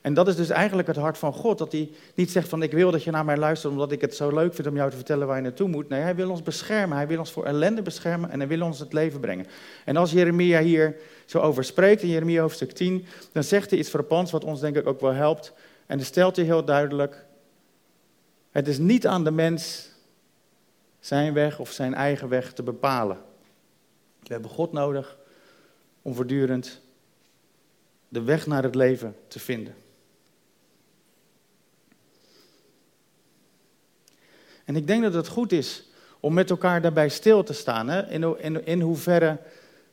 En 0.00 0.14
dat 0.14 0.28
is 0.28 0.36
dus 0.36 0.48
eigenlijk 0.48 0.88
het 0.88 0.96
hart 0.96 1.18
van 1.18 1.32
God. 1.32 1.58
Dat 1.58 1.72
hij 1.72 1.90
niet 2.14 2.30
zegt 2.30 2.48
van 2.48 2.62
ik 2.62 2.72
wil 2.72 2.90
dat 2.90 3.04
je 3.04 3.10
naar 3.10 3.24
mij 3.24 3.36
luistert 3.36 3.72
omdat 3.72 3.92
ik 3.92 4.00
het 4.00 4.14
zo 4.14 4.30
leuk 4.34 4.54
vind 4.54 4.68
om 4.68 4.76
jou 4.76 4.90
te 4.90 4.96
vertellen 4.96 5.26
waar 5.26 5.36
je 5.36 5.42
naartoe 5.42 5.68
moet. 5.68 5.88
Nee, 5.88 6.00
hij 6.00 6.14
wil 6.14 6.30
ons 6.30 6.42
beschermen. 6.42 6.96
Hij 6.96 7.06
wil 7.06 7.18
ons 7.18 7.32
voor 7.32 7.44
ellende 7.44 7.82
beschermen 7.82 8.30
en 8.30 8.38
hij 8.38 8.48
wil 8.48 8.62
ons 8.62 8.78
het 8.78 8.92
leven 8.92 9.20
brengen. 9.20 9.46
En 9.84 9.96
als 9.96 10.10
Jeremia 10.10 10.60
hier 10.60 10.96
zo 11.26 11.38
over 11.38 11.64
spreekt 11.64 12.02
in 12.02 12.08
Jeremia 12.08 12.40
hoofdstuk 12.40 12.72
10, 12.72 13.06
dan 13.32 13.44
zegt 13.44 13.70
hij 13.70 13.78
iets 13.78 13.88
frappants 13.88 14.32
wat 14.32 14.44
ons 14.44 14.60
denk 14.60 14.76
ik 14.76 14.86
ook 14.86 15.00
wel 15.00 15.12
helpt. 15.12 15.52
En 15.86 15.96
dan 15.96 16.06
stelt 16.06 16.36
hij 16.36 16.44
heel 16.44 16.64
duidelijk, 16.64 17.24
het 18.50 18.68
is 18.68 18.78
niet 18.78 19.06
aan 19.06 19.24
de 19.24 19.30
mens 19.30 19.88
zijn 21.00 21.32
weg 21.32 21.58
of 21.58 21.70
zijn 21.70 21.94
eigen 21.94 22.28
weg 22.28 22.52
te 22.52 22.62
bepalen. 22.62 23.18
We 24.22 24.32
hebben 24.32 24.50
God 24.50 24.72
nodig 24.72 25.18
om 26.02 26.14
voortdurend 26.14 26.80
de 28.08 28.22
weg 28.22 28.46
naar 28.46 28.62
het 28.62 28.74
leven 28.74 29.16
te 29.28 29.38
vinden. 29.38 29.74
En 34.70 34.76
ik 34.76 34.86
denk 34.86 35.02
dat 35.02 35.14
het 35.14 35.28
goed 35.28 35.52
is 35.52 35.84
om 36.20 36.34
met 36.34 36.50
elkaar 36.50 36.80
daarbij 36.80 37.08
stil 37.08 37.42
te 37.42 37.52
staan. 37.52 37.88
Hè? 37.88 38.10
In, 38.10 38.66
in, 38.66 38.80
hoeverre 38.80 39.36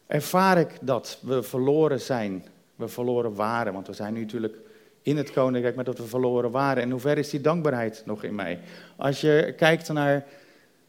ervaar 0.08 0.58
ik 0.58 0.78
dat 0.82 1.20
we 1.22 1.44
verloren 1.44 2.02
zijn, 2.02 2.46
we 2.76 2.88
verloren 2.88 3.34
waren. 3.34 3.74
Want 3.74 3.88
we 3.88 3.94
zijn 3.94 4.14
nu 4.14 4.20
natuurlijk 4.20 4.56
in 5.02 5.18
het 5.18 5.32
koninkrijk, 5.32 5.76
maar 5.76 5.84
dat 5.84 5.98
we 5.98 6.04
verloren 6.04 6.52
waren. 6.52 6.84
En 6.84 6.92
hoe 6.92 7.00
ver 7.00 7.18
is 7.18 7.30
die 7.30 7.42
dankbaarheid 7.42 8.04
nog 8.06 8.24
in 8.24 8.36
mij? 8.36 8.60
Als 8.96 9.22
je 9.22 9.54
kijkt 9.58 9.94
naar 9.94 10.26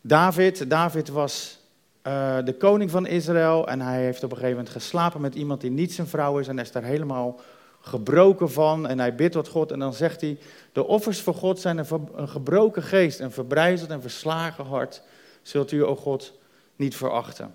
David, 0.00 0.70
David 0.70 1.08
was 1.08 1.58
uh, 2.06 2.36
de 2.44 2.54
koning 2.54 2.90
van 2.90 3.06
Israël 3.06 3.68
en 3.68 3.80
hij 3.80 4.02
heeft 4.02 4.24
op 4.24 4.30
een 4.30 4.36
gegeven 4.36 4.56
moment 4.56 4.74
geslapen 4.74 5.20
met 5.20 5.34
iemand 5.34 5.60
die 5.60 5.70
niet 5.70 5.92
zijn 5.92 6.06
vrouw 6.06 6.38
is 6.38 6.48
en 6.48 6.58
is 6.58 6.72
daar 6.72 6.84
helemaal 6.84 7.40
gebroken 7.88 8.50
van 8.50 8.86
en 8.88 8.98
hij 8.98 9.14
bidt 9.14 9.32
tot 9.32 9.48
God 9.48 9.72
en 9.72 9.78
dan 9.78 9.94
zegt 9.94 10.20
hij, 10.20 10.38
de 10.72 10.86
offers 10.86 11.20
voor 11.20 11.34
God 11.34 11.60
zijn 11.60 11.78
een, 11.78 12.28
gebroken 12.28 12.82
geest, 12.82 13.20
een 13.20 13.32
verbrijzeld 13.32 13.90
en 13.90 14.00
verslagen 14.00 14.64
hart, 14.64 15.02
zult 15.42 15.72
u, 15.72 15.84
o 15.84 15.96
God, 15.96 16.38
niet 16.76 16.96
verachten. 16.96 17.54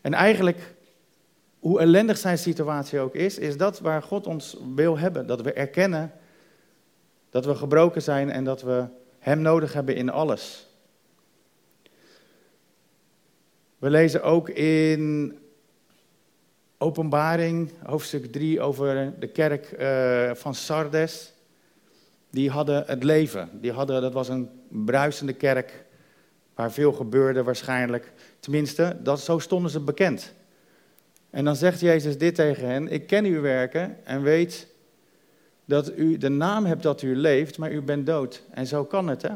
En 0.00 0.14
eigenlijk, 0.14 0.74
hoe 1.58 1.80
ellendig 1.80 2.18
zijn 2.18 2.38
situatie 2.38 3.00
ook 3.00 3.14
is, 3.14 3.38
is 3.38 3.56
dat 3.56 3.80
waar 3.80 4.02
God 4.02 4.26
ons 4.26 4.56
wil 4.74 4.98
hebben, 4.98 5.26
dat 5.26 5.40
we 5.40 5.52
erkennen 5.52 6.12
dat 7.32 7.44
we 7.44 7.54
gebroken 7.54 8.02
zijn 8.02 8.30
en 8.30 8.44
dat 8.44 8.62
we 8.62 8.84
Hem 9.18 9.40
nodig 9.40 9.72
hebben 9.72 9.94
in 9.96 10.10
alles. 10.10 10.66
We 13.78 13.90
lezen 13.90 14.22
ook 14.22 14.48
in 14.48 15.38
Openbaring, 16.82 17.70
hoofdstuk 17.82 18.32
3, 18.32 18.60
over 18.60 19.12
de 19.18 19.26
kerk 19.26 19.74
uh, 19.78 20.30
van 20.34 20.54
Sardes. 20.54 21.32
Die 22.30 22.50
hadden 22.50 22.84
het 22.86 23.04
leven. 23.04 23.48
Die 23.60 23.72
hadden, 23.72 24.02
dat 24.02 24.12
was 24.12 24.28
een 24.28 24.48
bruisende 24.68 25.32
kerk 25.32 25.84
waar 26.54 26.72
veel 26.72 26.92
gebeurde 26.92 27.42
waarschijnlijk. 27.42 28.12
Tenminste, 28.40 28.96
dat, 29.02 29.20
zo 29.20 29.38
stonden 29.38 29.70
ze 29.70 29.80
bekend. 29.80 30.32
En 31.30 31.44
dan 31.44 31.56
zegt 31.56 31.80
Jezus 31.80 32.18
dit 32.18 32.34
tegen 32.34 32.68
hen: 32.68 32.88
Ik 32.88 33.06
ken 33.06 33.24
uw 33.24 33.40
werken 33.40 33.96
en 34.04 34.22
weet 34.22 34.66
dat 35.64 35.92
u 35.96 36.16
de 36.16 36.28
naam 36.28 36.64
hebt 36.64 36.82
dat 36.82 37.02
u 37.02 37.16
leeft, 37.16 37.58
maar 37.58 37.72
u 37.72 37.82
bent 37.82 38.06
dood. 38.06 38.42
En 38.50 38.66
zo 38.66 38.84
kan 38.84 39.08
het, 39.08 39.22
hè? 39.22 39.32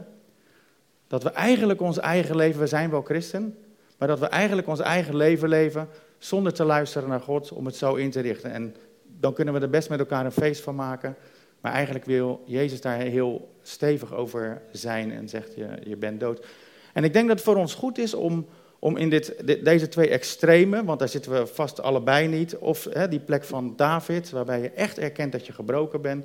Dat 1.06 1.22
we 1.22 1.30
eigenlijk 1.30 1.80
ons 1.80 1.98
eigen 1.98 2.36
leven, 2.36 2.60
we 2.60 2.66
zijn 2.66 2.90
wel 2.90 3.02
christen, 3.02 3.58
maar 3.98 4.08
dat 4.08 4.18
we 4.18 4.26
eigenlijk 4.26 4.68
ons 4.68 4.80
eigen 4.80 5.16
leven 5.16 5.48
leven 5.48 5.88
zonder 6.18 6.52
te 6.52 6.64
luisteren 6.64 7.08
naar 7.08 7.20
God 7.20 7.52
om 7.52 7.66
het 7.66 7.76
zo 7.76 7.94
in 7.94 8.10
te 8.10 8.20
richten. 8.20 8.52
En 8.52 8.76
dan 9.20 9.34
kunnen 9.34 9.54
we 9.54 9.60
er 9.60 9.70
best 9.70 9.88
met 9.88 9.98
elkaar 9.98 10.24
een 10.24 10.32
feest 10.32 10.62
van 10.62 10.74
maken. 10.74 11.16
Maar 11.60 11.72
eigenlijk 11.72 12.04
wil 12.04 12.42
Jezus 12.44 12.80
daar 12.80 12.98
heel 12.98 13.54
stevig 13.62 14.14
over 14.14 14.62
zijn 14.72 15.12
en 15.12 15.28
zegt 15.28 15.54
je, 15.54 15.68
je 15.84 15.96
bent 15.96 16.20
dood. 16.20 16.46
En 16.92 17.04
ik 17.04 17.12
denk 17.12 17.28
dat 17.28 17.36
het 17.36 17.46
voor 17.46 17.56
ons 17.56 17.74
goed 17.74 17.98
is 17.98 18.14
om, 18.14 18.46
om 18.78 18.96
in 18.96 19.10
dit, 19.10 19.34
deze 19.64 19.88
twee 19.88 20.08
extremen, 20.08 20.84
want 20.84 20.98
daar 20.98 21.08
zitten 21.08 21.32
we 21.32 21.46
vast 21.46 21.82
allebei 21.82 22.28
niet, 22.28 22.56
of 22.56 22.86
hè, 22.90 23.08
die 23.08 23.20
plek 23.20 23.44
van 23.44 23.72
David, 23.76 24.30
waarbij 24.30 24.60
je 24.60 24.70
echt 24.70 24.98
erkent 24.98 25.32
dat 25.32 25.46
je 25.46 25.52
gebroken 25.52 26.00
bent. 26.00 26.24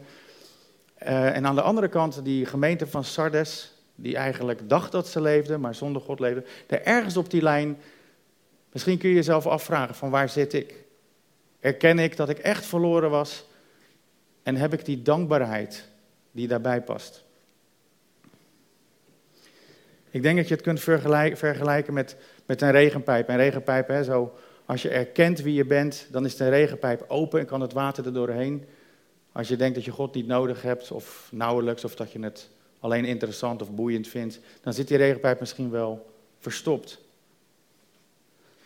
Uh, 1.03 1.35
en 1.35 1.45
aan 1.45 1.55
de 1.55 1.61
andere 1.61 1.87
kant 1.87 2.25
die 2.25 2.45
gemeente 2.45 2.87
van 2.87 3.03
Sardes, 3.03 3.73
die 3.95 4.15
eigenlijk 4.15 4.69
dacht 4.69 4.91
dat 4.91 5.07
ze 5.07 5.21
leefde, 5.21 5.57
maar 5.57 5.75
zonder 5.75 6.01
God 6.01 6.19
leefde. 6.19 6.43
Daar 6.67 6.81
ergens 6.81 7.17
op 7.17 7.29
die 7.29 7.41
lijn 7.41 7.77
Misschien 8.71 8.97
kun 8.97 9.09
je 9.09 9.15
jezelf 9.15 9.47
afvragen 9.47 9.95
van 9.95 10.09
waar 10.09 10.29
zit 10.29 10.53
ik? 10.53 10.75
Erken 11.59 11.99
ik 11.99 12.15
dat 12.15 12.29
ik 12.29 12.37
echt 12.37 12.65
verloren 12.65 13.09
was? 13.09 13.45
En 14.43 14.55
heb 14.55 14.73
ik 14.73 14.85
die 14.85 15.01
dankbaarheid 15.01 15.87
die 16.31 16.47
daarbij 16.47 16.81
past? 16.81 17.23
Ik 20.09 20.21
denk 20.21 20.37
dat 20.37 20.47
je 20.47 20.53
het 20.53 20.63
kunt 20.63 20.79
vergelijken 20.79 21.93
met, 21.93 22.15
met 22.45 22.61
een 22.61 22.71
regenpijp. 22.71 23.29
Een 23.29 23.37
regenpijp, 23.37 23.87
hè, 23.87 24.03
zo, 24.03 24.33
als 24.65 24.81
je 24.81 24.89
erkent 24.89 25.41
wie 25.41 25.53
je 25.53 25.65
bent, 25.65 26.07
dan 26.09 26.25
is 26.25 26.35
de 26.35 26.49
regenpijp 26.49 27.05
open 27.07 27.39
en 27.39 27.45
kan 27.45 27.61
het 27.61 27.73
water 27.73 28.05
er 28.05 28.13
doorheen. 28.13 28.65
Als 29.31 29.47
je 29.47 29.55
denkt 29.55 29.75
dat 29.75 29.85
je 29.85 29.91
God 29.91 30.13
niet 30.13 30.27
nodig 30.27 30.61
hebt, 30.61 30.91
of 30.91 31.29
nauwelijks, 31.31 31.83
of 31.83 31.95
dat 31.95 32.11
je 32.11 32.19
het 32.19 32.49
alleen 32.79 33.05
interessant 33.05 33.61
of 33.61 33.71
boeiend 33.71 34.07
vindt, 34.07 34.39
dan 34.61 34.73
zit 34.73 34.87
die 34.87 34.97
regenpijp 34.97 35.39
misschien 35.39 35.69
wel 35.69 36.11
verstopt. 36.39 37.00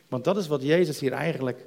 Want 0.08 0.24
dat 0.24 0.38
is 0.38 0.48
wat 0.48 0.62
Jezus 0.62 1.00
hier 1.00 1.12
eigenlijk 1.12 1.66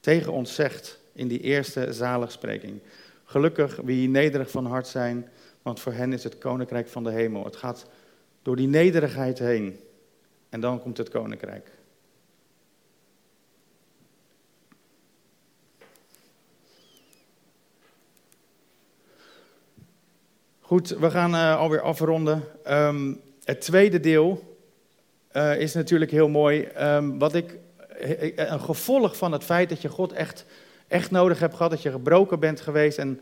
tegen 0.00 0.32
ons 0.32 0.54
zegt 0.54 0.98
in 1.12 1.28
die 1.28 1.40
eerste 1.40 1.92
zaligspreking. 1.92 2.80
Gelukkig 3.24 3.76
wie 3.76 4.08
nederig 4.08 4.50
van 4.50 4.66
hart 4.66 4.86
zijn, 4.86 5.28
want 5.62 5.80
voor 5.80 5.92
hen 5.92 6.12
is 6.12 6.24
het 6.24 6.38
koninkrijk 6.38 6.88
van 6.88 7.04
de 7.04 7.10
hemel. 7.10 7.44
Het 7.44 7.56
gaat 7.56 7.86
door 8.42 8.56
die 8.56 8.68
nederigheid 8.68 9.38
heen 9.38 9.80
en 10.48 10.60
dan 10.60 10.80
komt 10.80 10.96
het 10.96 11.08
koninkrijk. 11.08 11.70
Goed, 20.60 20.88
we 20.88 21.10
gaan 21.10 21.34
uh, 21.34 21.56
alweer 21.56 21.80
afronden. 21.80 22.42
Um, 22.68 23.20
het 23.44 23.60
tweede 23.60 24.00
deel 24.00 24.55
uh, 25.36 25.60
is 25.60 25.74
natuurlijk 25.74 26.10
heel 26.10 26.28
mooi. 26.28 26.68
Um, 26.80 27.18
wat 27.18 27.34
ik, 27.34 27.58
een 28.36 28.60
gevolg 28.60 29.16
van 29.16 29.32
het 29.32 29.44
feit 29.44 29.68
dat 29.68 29.82
je 29.82 29.88
God 29.88 30.12
echt, 30.12 30.44
echt 30.88 31.10
nodig 31.10 31.38
hebt 31.38 31.54
gehad, 31.54 31.70
dat 31.70 31.82
je 31.82 31.90
gebroken 31.90 32.40
bent 32.40 32.60
geweest 32.60 32.98
en 32.98 33.20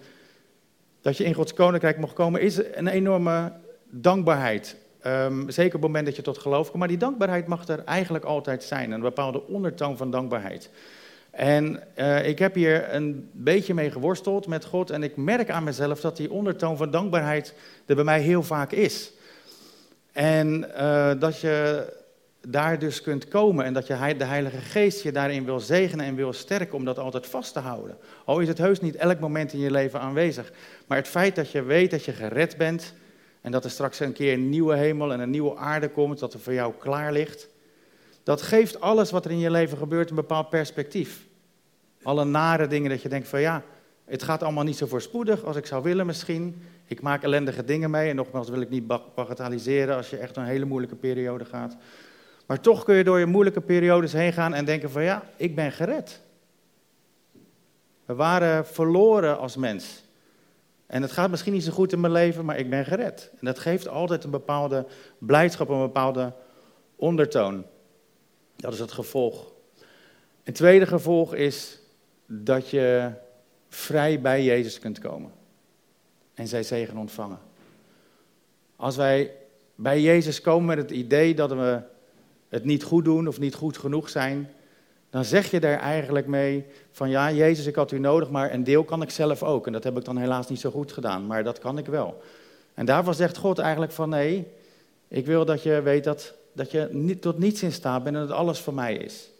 dat 1.02 1.16
je 1.16 1.24
in 1.24 1.34
Gods 1.34 1.54
koninkrijk 1.54 1.98
mocht 1.98 2.14
komen, 2.14 2.40
is 2.40 2.60
een 2.74 2.88
enorme 2.88 3.52
dankbaarheid. 3.90 4.76
Um, 5.06 5.50
zeker 5.50 5.74
op 5.74 5.82
het 5.82 5.90
moment 5.90 6.06
dat 6.06 6.16
je 6.16 6.22
tot 6.22 6.38
geloof 6.38 6.66
komt. 6.66 6.78
Maar 6.78 6.88
die 6.88 6.96
dankbaarheid 6.96 7.46
mag 7.46 7.68
er 7.68 7.84
eigenlijk 7.84 8.24
altijd 8.24 8.62
zijn. 8.62 8.90
Een 8.90 9.00
bepaalde 9.00 9.46
ondertoon 9.46 9.96
van 9.96 10.10
dankbaarheid. 10.10 10.70
En 11.30 11.82
uh, 11.98 12.28
ik 12.28 12.38
heb 12.38 12.54
hier 12.54 12.94
een 12.94 13.28
beetje 13.32 13.74
mee 13.74 13.90
geworsteld 13.90 14.46
met 14.46 14.64
God 14.64 14.90
en 14.90 15.02
ik 15.02 15.16
merk 15.16 15.50
aan 15.50 15.64
mezelf 15.64 16.00
dat 16.00 16.16
die 16.16 16.30
ondertoon 16.30 16.76
van 16.76 16.90
dankbaarheid 16.90 17.54
er 17.86 17.94
bij 17.94 18.04
mij 18.04 18.20
heel 18.20 18.42
vaak 18.42 18.72
is. 18.72 19.12
En 20.12 20.70
uh, 20.76 21.10
dat 21.18 21.40
je 21.40 21.86
daar 22.48 22.78
dus 22.78 23.00
kunt 23.00 23.28
komen 23.28 23.64
en 23.64 23.72
dat 23.72 23.86
je 23.86 24.14
de 24.18 24.24
Heilige 24.24 24.56
Geest 24.56 25.02
je 25.02 25.12
daarin 25.12 25.44
wil 25.44 25.60
zegenen 25.60 26.06
en 26.06 26.14
wil 26.14 26.32
sterken 26.32 26.74
om 26.74 26.84
dat 26.84 26.98
altijd 26.98 27.26
vast 27.26 27.52
te 27.52 27.58
houden. 27.58 27.96
Al 28.24 28.40
is 28.40 28.48
het 28.48 28.58
heus 28.58 28.80
niet 28.80 28.96
elk 28.96 29.20
moment 29.20 29.52
in 29.52 29.58
je 29.58 29.70
leven 29.70 30.00
aanwezig, 30.00 30.52
maar 30.86 30.98
het 30.98 31.08
feit 31.08 31.36
dat 31.36 31.50
je 31.50 31.62
weet 31.62 31.90
dat 31.90 32.04
je 32.04 32.12
gered 32.12 32.56
bent 32.56 32.94
en 33.40 33.52
dat 33.52 33.64
er 33.64 33.70
straks 33.70 34.00
een 34.00 34.12
keer 34.12 34.32
een 34.32 34.48
nieuwe 34.48 34.76
hemel 34.76 35.12
en 35.12 35.20
een 35.20 35.30
nieuwe 35.30 35.56
aarde 35.56 35.88
komt, 35.88 36.18
dat 36.18 36.34
er 36.34 36.40
voor 36.40 36.52
jou 36.52 36.72
klaar 36.78 37.12
ligt, 37.12 37.48
dat 38.22 38.42
geeft 38.42 38.80
alles 38.80 39.10
wat 39.10 39.24
er 39.24 39.30
in 39.30 39.38
je 39.38 39.50
leven 39.50 39.78
gebeurt 39.78 40.10
een 40.10 40.16
bepaald 40.16 40.50
perspectief. 40.50 41.26
Alle 42.02 42.24
nare 42.24 42.66
dingen 42.66 42.90
dat 42.90 43.02
je 43.02 43.08
denkt 43.08 43.28
van 43.28 43.40
ja, 43.40 43.62
het 44.04 44.22
gaat 44.22 44.42
allemaal 44.42 44.64
niet 44.64 44.76
zo 44.76 44.86
voorspoedig 44.86 45.44
als 45.44 45.56
ik 45.56 45.66
zou 45.66 45.82
willen 45.82 46.06
misschien. 46.06 46.62
Ik 46.86 47.00
maak 47.00 47.22
ellendige 47.22 47.64
dingen 47.64 47.90
mee 47.90 48.10
en 48.10 48.16
nogmaals 48.16 48.48
wil 48.48 48.60
ik 48.60 48.70
niet 48.70 48.86
bagatelliseren 49.14 49.96
als 49.96 50.10
je 50.10 50.16
echt 50.16 50.36
een 50.36 50.44
hele 50.44 50.64
moeilijke 50.64 50.96
periode 50.96 51.44
gaat. 51.44 51.76
Maar 52.46 52.60
toch 52.60 52.84
kun 52.84 52.94
je 52.94 53.04
door 53.04 53.18
je 53.18 53.26
moeilijke 53.26 53.60
periodes 53.60 54.12
heen 54.12 54.32
gaan 54.32 54.54
en 54.54 54.64
denken 54.64 54.90
van 54.90 55.02
ja, 55.02 55.22
ik 55.36 55.54
ben 55.54 55.72
gered. 55.72 56.20
We 58.04 58.14
waren 58.14 58.66
verloren 58.66 59.38
als 59.38 59.56
mens. 59.56 60.04
En 60.86 61.02
het 61.02 61.12
gaat 61.12 61.30
misschien 61.30 61.52
niet 61.52 61.64
zo 61.64 61.72
goed 61.72 61.92
in 61.92 62.00
mijn 62.00 62.12
leven, 62.12 62.44
maar 62.44 62.58
ik 62.58 62.70
ben 62.70 62.84
gered. 62.84 63.30
En 63.32 63.46
dat 63.46 63.58
geeft 63.58 63.88
altijd 63.88 64.24
een 64.24 64.30
bepaalde 64.30 64.86
blijdschap, 65.18 65.68
een 65.68 65.78
bepaalde 65.78 66.32
ondertoon. 66.96 67.64
Dat 68.56 68.72
is 68.72 68.78
het 68.78 68.92
gevolg. 68.92 69.52
Een 70.42 70.52
tweede 70.52 70.86
gevolg 70.86 71.34
is 71.34 71.78
dat 72.26 72.70
je 72.70 73.10
vrij 73.68 74.20
bij 74.20 74.44
Jezus 74.44 74.78
kunt 74.78 74.98
komen. 74.98 75.32
En 76.34 76.48
zij 76.48 76.62
zegen 76.62 76.96
ontvangen. 76.96 77.38
Als 78.76 78.96
wij 78.96 79.32
bij 79.74 80.00
Jezus 80.00 80.40
komen 80.40 80.66
met 80.66 80.78
het 80.78 80.90
idee 80.90 81.34
dat 81.34 81.50
we 81.50 81.82
het 82.54 82.64
niet 82.64 82.82
goed 82.82 83.04
doen 83.04 83.28
of 83.28 83.38
niet 83.38 83.54
goed 83.54 83.78
genoeg 83.78 84.08
zijn, 84.08 84.50
dan 85.10 85.24
zeg 85.24 85.50
je 85.50 85.60
daar 85.60 85.78
eigenlijk 85.78 86.26
mee 86.26 86.66
van 86.90 87.10
ja, 87.10 87.32
Jezus, 87.32 87.66
ik 87.66 87.74
had 87.74 87.92
u 87.92 87.98
nodig, 87.98 88.30
maar 88.30 88.52
een 88.52 88.64
deel 88.64 88.84
kan 88.84 89.02
ik 89.02 89.10
zelf 89.10 89.42
ook. 89.42 89.66
En 89.66 89.72
dat 89.72 89.84
heb 89.84 89.96
ik 89.96 90.04
dan 90.04 90.16
helaas 90.16 90.48
niet 90.48 90.60
zo 90.60 90.70
goed 90.70 90.92
gedaan, 90.92 91.26
maar 91.26 91.44
dat 91.44 91.58
kan 91.58 91.78
ik 91.78 91.86
wel. 91.86 92.22
En 92.74 92.86
daarvan 92.86 93.14
zegt 93.14 93.36
God 93.36 93.58
eigenlijk 93.58 93.92
van 93.92 94.08
nee, 94.08 94.46
ik 95.08 95.26
wil 95.26 95.44
dat 95.44 95.62
je 95.62 95.82
weet 95.82 96.04
dat, 96.04 96.34
dat 96.52 96.70
je 96.70 96.88
niet, 96.90 97.22
tot 97.22 97.38
niets 97.38 97.62
in 97.62 97.72
staat 97.72 98.02
bent 98.02 98.16
en 98.16 98.26
dat 98.26 98.36
alles 98.36 98.60
voor 98.60 98.74
mij 98.74 98.94
is. 98.94 99.30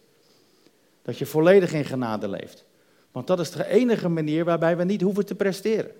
Dat 1.01 1.17
je 1.17 1.25
volledig 1.25 1.73
in 1.73 1.85
genade 1.85 2.27
leeft. 2.27 2.65
Want 3.11 3.27
dat 3.27 3.39
is 3.39 3.51
de 3.51 3.67
enige 3.67 4.09
manier 4.09 4.45
waarbij 4.45 4.77
we 4.77 4.83
niet 4.83 5.01
hoeven 5.01 5.25
te 5.25 5.35
presteren. 5.35 5.91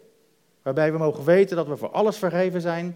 Waarbij 0.62 0.92
we 0.92 0.98
mogen 0.98 1.24
weten 1.24 1.56
dat 1.56 1.68
we 1.68 1.78
voor 1.78 1.92
alles 1.92 2.18
vergeven 2.18 2.62
zijn. 2.62 2.96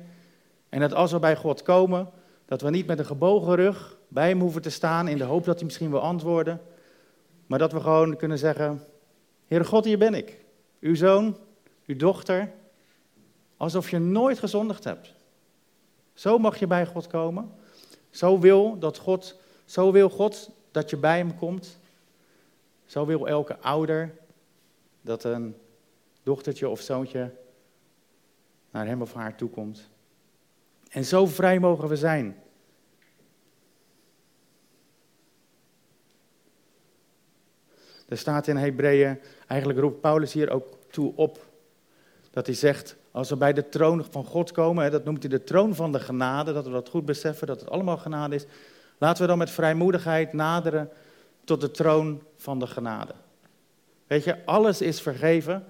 En 0.70 0.80
dat 0.80 0.94
als 0.94 1.12
we 1.12 1.20
bij 1.20 1.36
God 1.36 1.62
komen, 1.62 2.10
dat 2.50 2.62
we 2.62 2.70
niet 2.70 2.86
met 2.86 3.00
een 3.00 3.06
gebogen 3.06 3.56
rug 3.56 3.98
bij 4.08 4.28
hem 4.28 4.40
hoeven 4.40 4.62
te 4.62 4.70
staan 4.70 5.08
in 5.08 5.18
de 5.18 5.24
hoop 5.24 5.46
dat 5.46 5.56
hij 5.56 5.66
misschien 5.66 5.90
wil 5.90 6.00
antwoorden. 6.00 6.62
Maar 7.46 7.60
dat 7.60 7.72
we 7.72 7.80
gewoon 7.80 8.16
kunnen 8.16 8.38
zeggen, 8.38 8.84
Heere 9.48 9.66
God, 9.66 9.86
hier 9.86 9.98
ben 9.98 10.14
ik. 10.14 10.38
Uw 10.80 10.96
zoon, 10.96 11.38
uw 11.86 11.96
dochter. 11.96 12.52
Alsof 13.58 13.90
je 13.90 14.00
nooit 14.00 14.40
gezondigd 14.40 14.84
hebt. 14.84 15.14
Zo 16.14 16.38
mag 16.38 16.60
je 16.60 16.68
bij 16.68 16.86
God 16.86 17.08
komen. 17.08 17.52
Zo 18.10 18.40
wil, 18.40 18.80
dat 18.80 18.98
God, 18.98 19.40
zo 19.66 19.92
wil 19.92 20.10
God 20.10 20.50
dat 20.72 20.90
je 20.90 20.98
bij 20.98 21.18
hem 21.18 21.38
komt. 21.38 21.80
Zo 22.86 23.06
wil 23.06 23.28
elke 23.28 23.60
ouder 23.60 24.16
dat 25.02 25.24
een 25.24 25.56
dochtertje 26.24 26.70
of 26.70 26.82
zoontje 26.82 27.32
naar 28.72 28.86
hem 28.86 29.02
of 29.02 29.14
haar 29.14 29.36
toe 29.36 29.50
komt. 29.50 29.90
En 30.90 31.06
zo 31.06 31.26
vrij 31.26 31.60
mogen 31.60 31.88
we 31.88 31.96
zijn. 31.96 32.38
Er 38.08 38.18
staat 38.18 38.48
in 38.48 38.58
Hebreeën, 38.58 39.20
eigenlijk 39.48 39.80
roept 39.80 40.02
Paulus 40.02 40.34
hier 40.34 40.50
ook 40.50 40.68
toe 40.92 41.14
op, 41.16 41.46
dat 42.32 42.46
hij 42.46 42.56
zegt, 42.56 42.96
als 43.12 43.30
we 43.30 43.36
bij 43.36 43.54
de 43.54 43.70
troon 43.70 44.06
van 44.10 44.26
God 44.26 44.52
komen, 44.52 44.92
dat 44.92 45.06
noemt 45.06 45.24
hij 45.24 45.30
de 45.30 45.44
troon 45.44 45.76
van 45.76 45.92
de 45.92 46.00
genade, 46.00 46.54
dat 46.54 46.66
we 46.66 46.72
dat 46.72 46.90
goed 46.90 47.06
beseffen, 47.06 47.48
dat 47.48 47.60
het 47.60 47.70
allemaal 47.70 47.98
genade 47.98 48.36
is, 48.36 48.46
laten 48.98 49.22
we 49.22 49.28
dan 49.28 49.38
met 49.38 49.50
vrijmoedigheid 49.50 50.34
naderen 50.34 50.90
tot 51.44 51.62
de 51.62 51.72
troon 51.72 52.24
van 52.36 52.60
de 52.60 52.68
genade. 52.68 53.14
Weet 54.08 54.24
je, 54.24 54.46
alles 54.46 54.82
is 54.82 55.02
vergeven. 55.02 55.66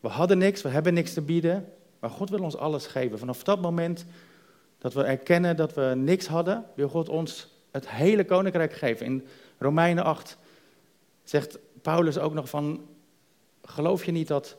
We 0.00 0.08
hadden 0.08 0.38
niks, 0.38 0.62
we 0.62 0.68
hebben 0.68 0.94
niks 0.94 1.12
te 1.12 1.22
bieden, 1.22 1.72
maar 1.98 2.10
God 2.10 2.30
wil 2.30 2.42
ons 2.42 2.56
alles 2.56 2.86
geven. 2.86 3.18
Vanaf 3.18 3.42
dat 3.42 3.60
moment 3.60 4.04
dat 4.78 4.92
we 4.94 5.02
erkennen 5.02 5.56
dat 5.56 5.74
we 5.74 5.92
niks 5.96 6.26
hadden, 6.26 6.64
wil 6.74 6.88
God 6.88 7.08
ons 7.08 7.48
het 7.70 7.90
hele 7.90 8.24
koninkrijk 8.24 8.72
geven. 8.72 9.06
In 9.06 9.26
Romeinen 9.58 10.04
8 10.04 10.36
zegt 11.24 11.58
Paulus 11.82 12.18
ook 12.18 12.34
nog 12.34 12.48
van, 12.48 12.86
geloof 13.62 14.04
je 14.04 14.12
niet 14.12 14.28
dat 14.28 14.56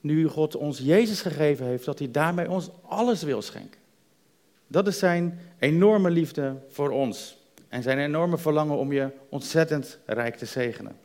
nu 0.00 0.28
God 0.28 0.56
ons 0.56 0.78
Jezus 0.78 1.22
gegeven 1.22 1.66
heeft, 1.66 1.84
dat 1.84 1.98
hij 1.98 2.10
daarmee 2.10 2.50
ons 2.50 2.70
alles 2.82 3.22
wil 3.22 3.42
schenken? 3.42 3.80
Dat 4.66 4.86
is 4.86 4.98
zijn 4.98 5.40
enorme 5.58 6.10
liefde 6.10 6.56
voor 6.68 6.90
ons 6.90 7.36
en 7.68 7.82
zijn 7.82 7.98
enorme 7.98 8.38
verlangen 8.38 8.76
om 8.76 8.92
je 8.92 9.10
ontzettend 9.28 9.98
rijk 10.06 10.36
te 10.36 10.46
zegenen. 10.46 10.96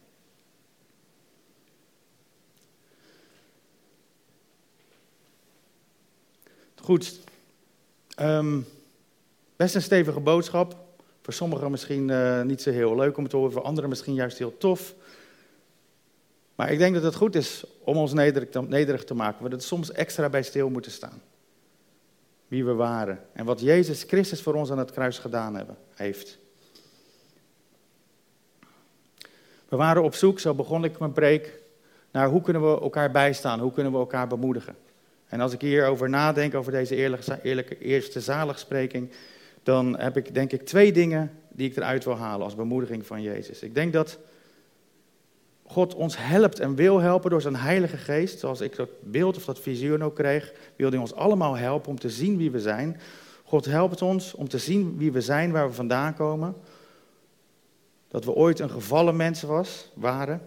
Goed, 6.89 7.19
um, 8.19 8.65
best 9.55 9.75
een 9.75 9.81
stevige 9.81 10.19
boodschap. 10.19 10.75
Voor 11.21 11.33
sommigen 11.33 11.71
misschien 11.71 12.09
uh, 12.09 12.41
niet 12.41 12.61
zo 12.61 12.71
heel 12.71 12.95
leuk 12.95 13.17
om 13.17 13.27
te 13.27 13.35
horen, 13.35 13.51
voor 13.51 13.61
anderen 13.61 13.89
misschien 13.89 14.13
juist 14.13 14.37
heel 14.37 14.57
tof. 14.57 14.95
Maar 16.55 16.71
ik 16.71 16.77
denk 16.77 16.93
dat 16.93 17.03
het 17.03 17.15
goed 17.15 17.35
is 17.35 17.63
om 17.83 17.97
ons 17.97 18.13
nederig 18.13 18.49
te, 18.49 19.03
te 19.05 19.13
maken. 19.13 19.49
We 19.49 19.55
er 19.55 19.61
soms 19.61 19.91
extra 19.91 20.29
bij 20.29 20.43
stil 20.43 20.69
moeten 20.69 20.91
staan. 20.91 21.21
Wie 22.47 22.65
we 22.65 22.73
waren 22.73 23.19
en 23.33 23.45
wat 23.45 23.59
Jezus 23.59 24.03
Christus 24.03 24.41
voor 24.41 24.53
ons 24.53 24.71
aan 24.71 24.77
het 24.77 24.91
kruis 24.91 25.17
gedaan 25.19 25.55
hebben, 25.55 25.77
heeft. 25.93 26.37
We 29.67 29.75
waren 29.75 30.03
op 30.03 30.15
zoek, 30.15 30.39
zo 30.39 30.53
begon 30.53 30.83
ik 30.83 30.99
mijn 30.99 31.13
preek, 31.13 31.59
naar 32.11 32.29
hoe 32.29 32.41
kunnen 32.41 32.61
we 32.61 32.81
elkaar 32.81 33.11
bijstaan, 33.11 33.59
hoe 33.59 33.71
kunnen 33.71 33.91
we 33.91 33.97
elkaar 33.97 34.27
bemoedigen. 34.27 34.75
En 35.29 35.39
als 35.41 35.53
ik 35.53 35.61
hierover 35.61 36.09
nadenk, 36.09 36.55
over 36.55 36.71
deze 36.71 36.95
eerlijke, 36.95 37.39
eerlijke 37.43 37.77
eerste 37.77 38.19
zaligspreking, 38.19 39.09
dan 39.63 39.99
heb 39.99 40.17
ik 40.17 40.33
denk 40.33 40.51
ik 40.51 40.65
twee 40.65 40.91
dingen 40.91 41.31
die 41.49 41.69
ik 41.69 41.77
eruit 41.77 42.03
wil 42.03 42.17
halen 42.17 42.43
als 42.43 42.55
bemoediging 42.55 43.05
van 43.05 43.21
Jezus. 43.21 43.61
Ik 43.61 43.75
denk 43.75 43.93
dat 43.93 44.19
God 45.65 45.95
ons 45.95 46.17
helpt 46.17 46.59
en 46.59 46.75
wil 46.75 46.99
helpen 46.99 47.29
door 47.29 47.41
zijn 47.41 47.55
Heilige 47.55 47.97
Geest. 47.97 48.39
Zoals 48.39 48.61
ik 48.61 48.75
dat 48.75 48.89
beeld 49.01 49.37
of 49.37 49.45
dat 49.45 49.59
visioen 49.59 50.03
ook 50.03 50.15
kreeg, 50.15 50.53
wil 50.75 50.89
hij 50.89 50.99
ons 50.99 51.13
allemaal 51.13 51.57
helpen 51.57 51.89
om 51.89 51.99
te 51.99 52.09
zien 52.09 52.37
wie 52.37 52.51
we 52.51 52.59
zijn. 52.59 52.99
God 53.43 53.65
helpt 53.65 54.01
ons 54.01 54.33
om 54.33 54.49
te 54.49 54.57
zien 54.57 54.97
wie 54.97 55.11
we 55.11 55.21
zijn, 55.21 55.51
waar 55.51 55.67
we 55.67 55.73
vandaan 55.73 56.13
komen. 56.13 56.55
Dat 58.07 58.25
we 58.25 58.33
ooit 58.33 58.59
een 58.59 58.69
gevallen 58.69 59.15
mens 59.15 59.41
was, 59.41 59.91
waren. 59.93 60.41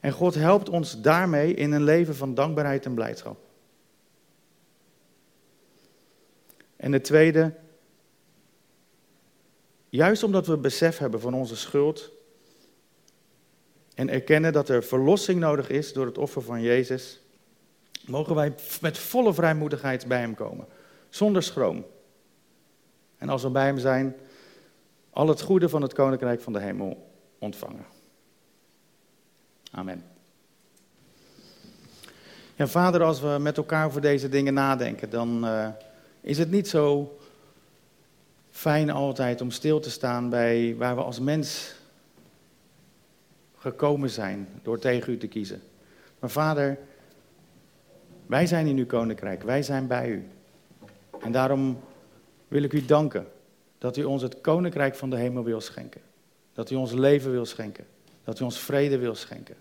En 0.00 0.12
God 0.12 0.34
helpt 0.34 0.68
ons 0.68 1.00
daarmee 1.00 1.54
in 1.54 1.72
een 1.72 1.84
leven 1.84 2.16
van 2.16 2.34
dankbaarheid 2.34 2.84
en 2.84 2.94
blijdschap. 2.94 3.45
En 6.76 6.90
de 6.90 7.00
tweede, 7.00 7.52
Juist 9.96 10.22
omdat 10.22 10.46
we 10.46 10.56
besef 10.56 10.98
hebben 10.98 11.20
van 11.20 11.34
onze 11.34 11.56
schuld 11.56 12.10
en 13.94 14.08
erkennen 14.08 14.52
dat 14.52 14.68
er 14.68 14.84
verlossing 14.84 15.40
nodig 15.40 15.68
is 15.68 15.92
door 15.92 16.06
het 16.06 16.18
offer 16.18 16.42
van 16.42 16.62
Jezus, 16.62 17.20
mogen 18.06 18.34
wij 18.34 18.54
met 18.80 18.98
volle 18.98 19.34
vrijmoedigheid 19.34 20.06
bij 20.06 20.20
Hem 20.20 20.34
komen, 20.34 20.66
zonder 21.08 21.42
schroom. 21.42 21.84
En 23.18 23.28
als 23.28 23.42
we 23.42 23.50
bij 23.50 23.66
Hem 23.66 23.78
zijn, 23.78 24.16
al 25.10 25.28
het 25.28 25.40
goede 25.40 25.68
van 25.68 25.82
het 25.82 25.92
Koninkrijk 25.92 26.40
van 26.40 26.52
de 26.52 26.60
Hemel 26.60 27.10
ontvangen. 27.38 27.86
Amen. 29.70 30.04
Ja, 32.54 32.66
vader, 32.66 33.02
als 33.02 33.20
we 33.20 33.36
met 33.40 33.56
elkaar 33.56 33.86
over 33.86 34.00
deze 34.00 34.28
dingen 34.28 34.54
nadenken, 34.54 35.10
dan 35.10 35.44
uh, 35.44 35.68
is 36.26 36.38
het 36.38 36.50
niet 36.50 36.68
zo 36.68 37.16
fijn 38.50 38.90
altijd 38.90 39.40
om 39.40 39.50
stil 39.50 39.80
te 39.80 39.90
staan 39.90 40.30
bij 40.30 40.76
waar 40.76 40.96
we 40.96 41.02
als 41.02 41.20
mens 41.20 41.74
gekomen 43.56 44.10
zijn 44.10 44.48
door 44.62 44.78
tegen 44.78 45.12
u 45.12 45.16
te 45.16 45.26
kiezen. 45.26 45.62
Maar 46.18 46.30
vader, 46.30 46.78
wij 48.26 48.46
zijn 48.46 48.66
in 48.66 48.76
uw 48.76 48.86
koninkrijk, 48.86 49.42
wij 49.42 49.62
zijn 49.62 49.86
bij 49.86 50.08
u. 50.08 50.28
En 51.20 51.32
daarom 51.32 51.80
wil 52.48 52.62
ik 52.62 52.72
u 52.72 52.84
danken 52.84 53.26
dat 53.78 53.96
u 53.96 54.04
ons 54.04 54.22
het 54.22 54.40
koninkrijk 54.40 54.94
van 54.94 55.10
de 55.10 55.16
hemel 55.16 55.44
wil 55.44 55.60
schenken. 55.60 56.00
Dat 56.52 56.70
u 56.70 56.74
ons 56.74 56.92
leven 56.92 57.30
wil 57.30 57.46
schenken. 57.46 57.86
Dat 58.24 58.40
u 58.40 58.44
ons 58.44 58.58
vrede 58.58 58.98
wil 58.98 59.14
schenken. 59.14 59.56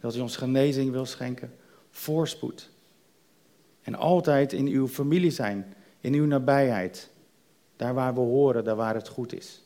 Dat 0.00 0.16
u 0.16 0.20
ons 0.20 0.36
genezing 0.36 0.90
wil 0.90 1.06
schenken. 1.06 1.52
Voorspoed. 1.90 2.70
En 3.82 3.94
altijd 3.94 4.52
in 4.52 4.66
uw 4.66 4.88
familie 4.88 5.30
zijn, 5.30 5.74
in 6.02 6.14
uw 6.14 6.26
nabijheid. 6.26 7.10
Daar 7.76 7.94
waar 7.94 8.14
we 8.14 8.20
horen, 8.20 8.64
daar 8.64 8.76
waar 8.76 8.94
het 8.94 9.08
goed 9.08 9.34
is. 9.34 9.62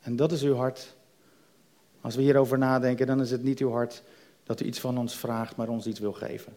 En 0.00 0.16
dat 0.16 0.32
is 0.32 0.42
uw 0.42 0.54
hart. 0.54 0.94
Als 2.00 2.14
we 2.14 2.22
hierover 2.22 2.58
nadenken, 2.58 3.06
dan 3.06 3.20
is 3.20 3.30
het 3.30 3.42
niet 3.42 3.58
uw 3.58 3.70
hart 3.70 4.02
dat 4.44 4.60
u 4.60 4.64
iets 4.64 4.80
van 4.80 4.98
ons 4.98 5.16
vraagt, 5.16 5.56
maar 5.56 5.68
ons 5.68 5.86
iets 5.86 6.00
wil 6.00 6.12
geven. 6.12 6.56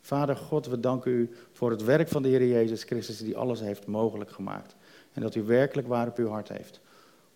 Vader 0.00 0.36
God, 0.36 0.66
we 0.66 0.80
danken 0.80 1.12
u 1.12 1.30
voor 1.52 1.70
het 1.70 1.82
werk 1.82 2.08
van 2.08 2.22
de 2.22 2.28
Heer 2.28 2.46
Jezus 2.46 2.82
Christus 2.82 3.18
die 3.18 3.36
alles 3.36 3.60
heeft 3.60 3.86
mogelijk 3.86 4.30
gemaakt. 4.30 4.74
En 5.12 5.22
dat 5.22 5.34
u 5.34 5.42
werkelijk 5.42 5.88
waar 5.88 6.08
op 6.08 6.16
uw 6.16 6.28
hart 6.28 6.48
heeft 6.48 6.80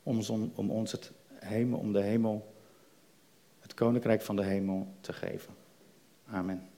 om, 0.03 0.21
om 0.55 0.71
ons 0.71 0.93
het 0.93 1.13
hemel, 1.35 1.79
om 1.79 1.93
de 1.93 2.03
hemel, 2.03 2.55
het 3.61 3.75
koninkrijk 3.75 4.23
van 4.23 4.37
de 4.37 4.45
hemel 4.45 4.87
te 5.01 5.13
geven. 5.13 5.55
Amen. 6.31 6.76